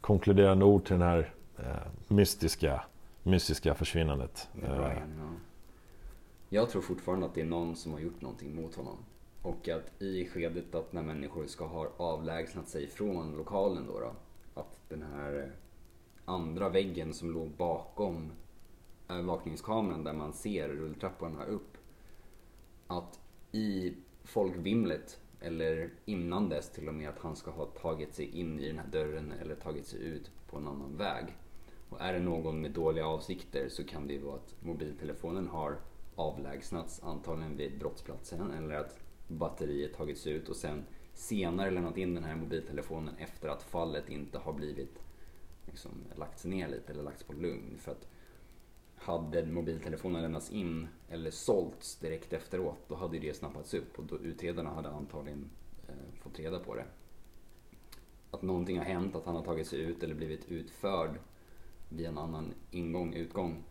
[0.00, 1.64] konkluderande ord till den här eh,
[2.08, 2.84] mystiska,
[3.22, 4.48] mystiska försvinnandet?
[4.52, 5.30] Med Eh, Brian, ja.
[6.48, 8.96] Jag tror fortfarande att det är någon som har gjort någonting mot honom.
[9.42, 14.12] Och att i skedet att när människor ska ha avlägsnat sig från lokalen då, då
[14.60, 15.48] att den här eh,
[16.24, 18.30] andra väggen som låg bakom
[19.08, 21.76] övervakningskameran där man ser rulltrapporna upp.
[22.86, 23.20] Att
[23.52, 28.60] i folkvimlet, eller innan dess till och med, att han ska ha tagit sig in
[28.60, 31.24] i den här dörren eller tagit sig ut på en annan väg.
[31.88, 35.78] Och är det någon med dåliga avsikter så kan det ju vara att mobiltelefonen har
[36.14, 40.84] avlägsnats antagligen vid brottsplatsen eller att batteriet tagits ut och sen
[41.14, 44.98] senare lämnat in den här mobiltelefonen efter att fallet inte har blivit
[45.66, 47.78] liksom, lagts ner lite eller lagts på lugn.
[47.78, 48.08] För att
[48.98, 54.18] hade mobiltelefonen lämnats in eller sålts direkt efteråt då hade det snappats upp och då
[54.18, 55.50] utredarna hade antagligen
[55.88, 56.84] eh, fått reda på det.
[58.30, 61.18] Att någonting har hänt, att han har tagit sig ut eller blivit utförd
[61.88, 63.64] via en annan ingång, utgång.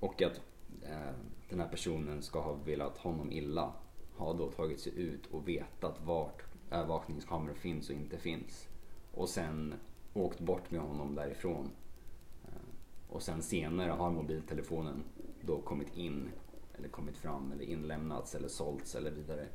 [0.00, 0.40] Och att
[0.82, 1.14] eh,
[1.48, 3.72] den här personen ska ha velat honom illa.
[4.16, 8.68] Har då tagit sig ut och vetat vart övervakningskameror finns och inte finns.
[9.14, 9.74] Och sen
[10.14, 11.70] åkt bort med honom därifrån.
[13.10, 15.04] Och sen senare har mobiltelefonen
[15.40, 16.28] då kommit in
[16.78, 19.46] eller kommit fram eller inlämnats eller sålts eller vidare.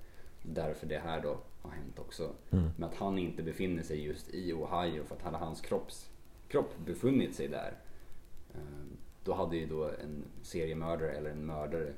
[0.43, 2.33] Därför det här då har hänt också.
[2.51, 2.69] Mm.
[2.77, 6.09] Men att han inte befinner sig just i Ohio för att hade hans kropps,
[6.47, 7.77] kropp befunnit sig där
[8.53, 8.59] eh,
[9.23, 11.93] då hade ju då en seriemördare eller en mördare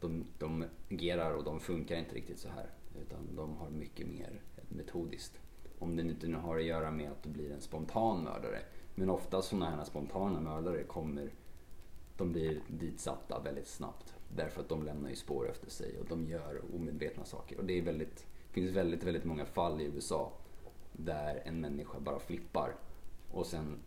[0.00, 2.66] de, de agerar och de funkar inte riktigt så här.
[3.02, 5.40] Utan de har mycket mer metodiskt.
[5.78, 8.58] Om det inte nu har att göra med att det blir en spontan mördare.
[8.94, 11.30] Men ofta sådana här spontana mördare kommer,
[12.16, 14.14] de blir ditsatta väldigt snabbt.
[14.36, 17.58] Därför att de lämnar ju spår efter sig och de gör omedvetna saker.
[17.58, 20.32] Och det är väldigt, finns väldigt, väldigt många fall i USA
[20.92, 22.74] där en människa bara flippar
[23.32, 23.78] och sen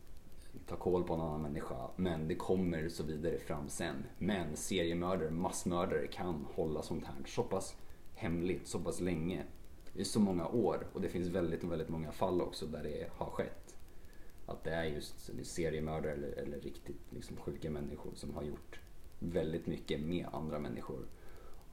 [0.68, 1.90] tar koll på en annan människa.
[1.96, 4.04] Men det kommer så vidare fram sen.
[4.18, 7.76] Men seriemördare, massmördare kan hålla sånt här så pass
[8.16, 9.44] hemligt så pass länge.
[9.94, 10.88] I så många år.
[10.94, 13.67] Och det finns väldigt, väldigt många fall också där det har skett.
[14.48, 18.80] Att det är just seriemördare eller, eller riktigt liksom sjuka människor som har gjort
[19.20, 21.06] väldigt mycket med andra människor.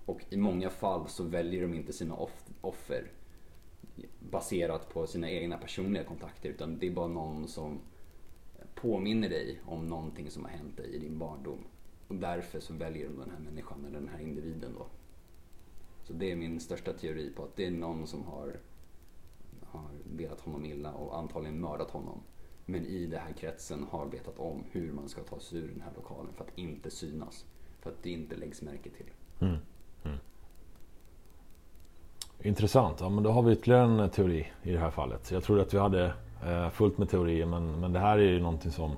[0.05, 3.11] Och i många fall så väljer de inte sina off offer
[4.19, 7.81] baserat på sina egna personliga kontakter utan det är bara någon som
[8.75, 11.65] påminner dig om någonting som har hänt dig i din barndom.
[12.09, 14.87] Och därför så väljer de den här människan eller den här individen då.
[16.05, 18.61] Så det är min största teori på att det är någon som har,
[19.63, 22.21] har velat honom illa och antagligen mördat honom.
[22.67, 25.81] Men i den här kretsen har vetat om hur man ska ta sig ur den
[25.81, 27.45] här lokalen för att inte synas.
[27.81, 29.11] För att det inte läggs märke till.
[29.41, 29.57] Mm.
[30.05, 30.19] Mm.
[32.43, 33.01] Intressant.
[33.01, 35.31] Ja, men då har vi ytterligare en teori i det här fallet.
[35.31, 36.13] Jag trodde att vi hade
[36.45, 38.97] eh, fullt med teorier men, men det här är ju någonting som...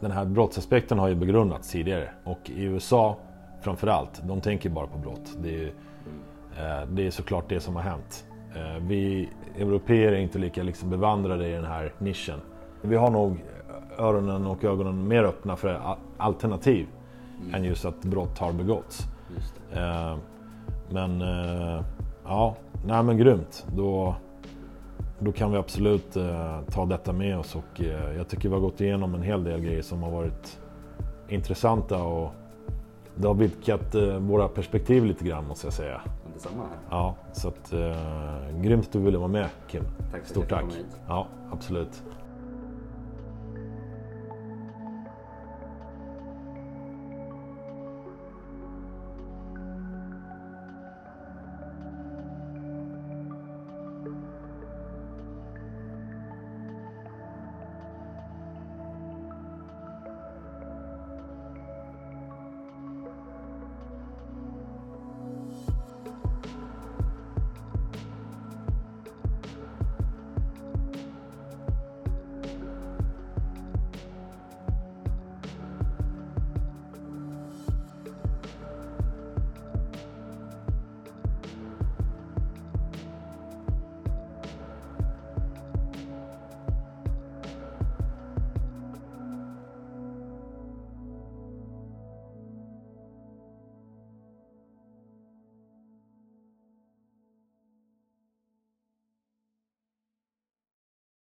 [0.00, 3.18] Den här brottsaspekten har ju begrundats tidigare och i USA
[3.62, 5.36] framförallt, de tänker bara på brott.
[5.42, 5.66] Det är,
[6.56, 8.27] eh, det är såklart det som har hänt.
[8.54, 9.28] Eh, vi
[9.58, 12.40] europeer är inte lika liksom bevandrade i den här nischen.
[12.82, 13.44] Vi har nog
[13.98, 16.86] öronen och ögonen mer öppna för alternativ
[17.42, 17.54] mm.
[17.54, 19.06] än just att brott har begåtts.
[19.72, 20.16] Eh,
[20.90, 21.84] men eh,
[22.24, 23.66] ja, nej men grymt.
[23.76, 24.14] Då,
[25.18, 26.16] då kan vi absolut
[26.70, 27.80] ta detta med oss och
[28.16, 30.60] jag tycker vi har gått igenom en hel del grejer som har varit
[31.28, 32.30] intressanta och
[33.14, 36.00] det har vidgat våra perspektiv lite grann måste jag säga.
[36.38, 36.78] Detsamma här.
[36.90, 39.84] Ja, så att, eh, grymt att du ville vara med Kim.
[40.12, 40.64] Tack Stort tack.
[41.08, 42.02] Ja, absolut.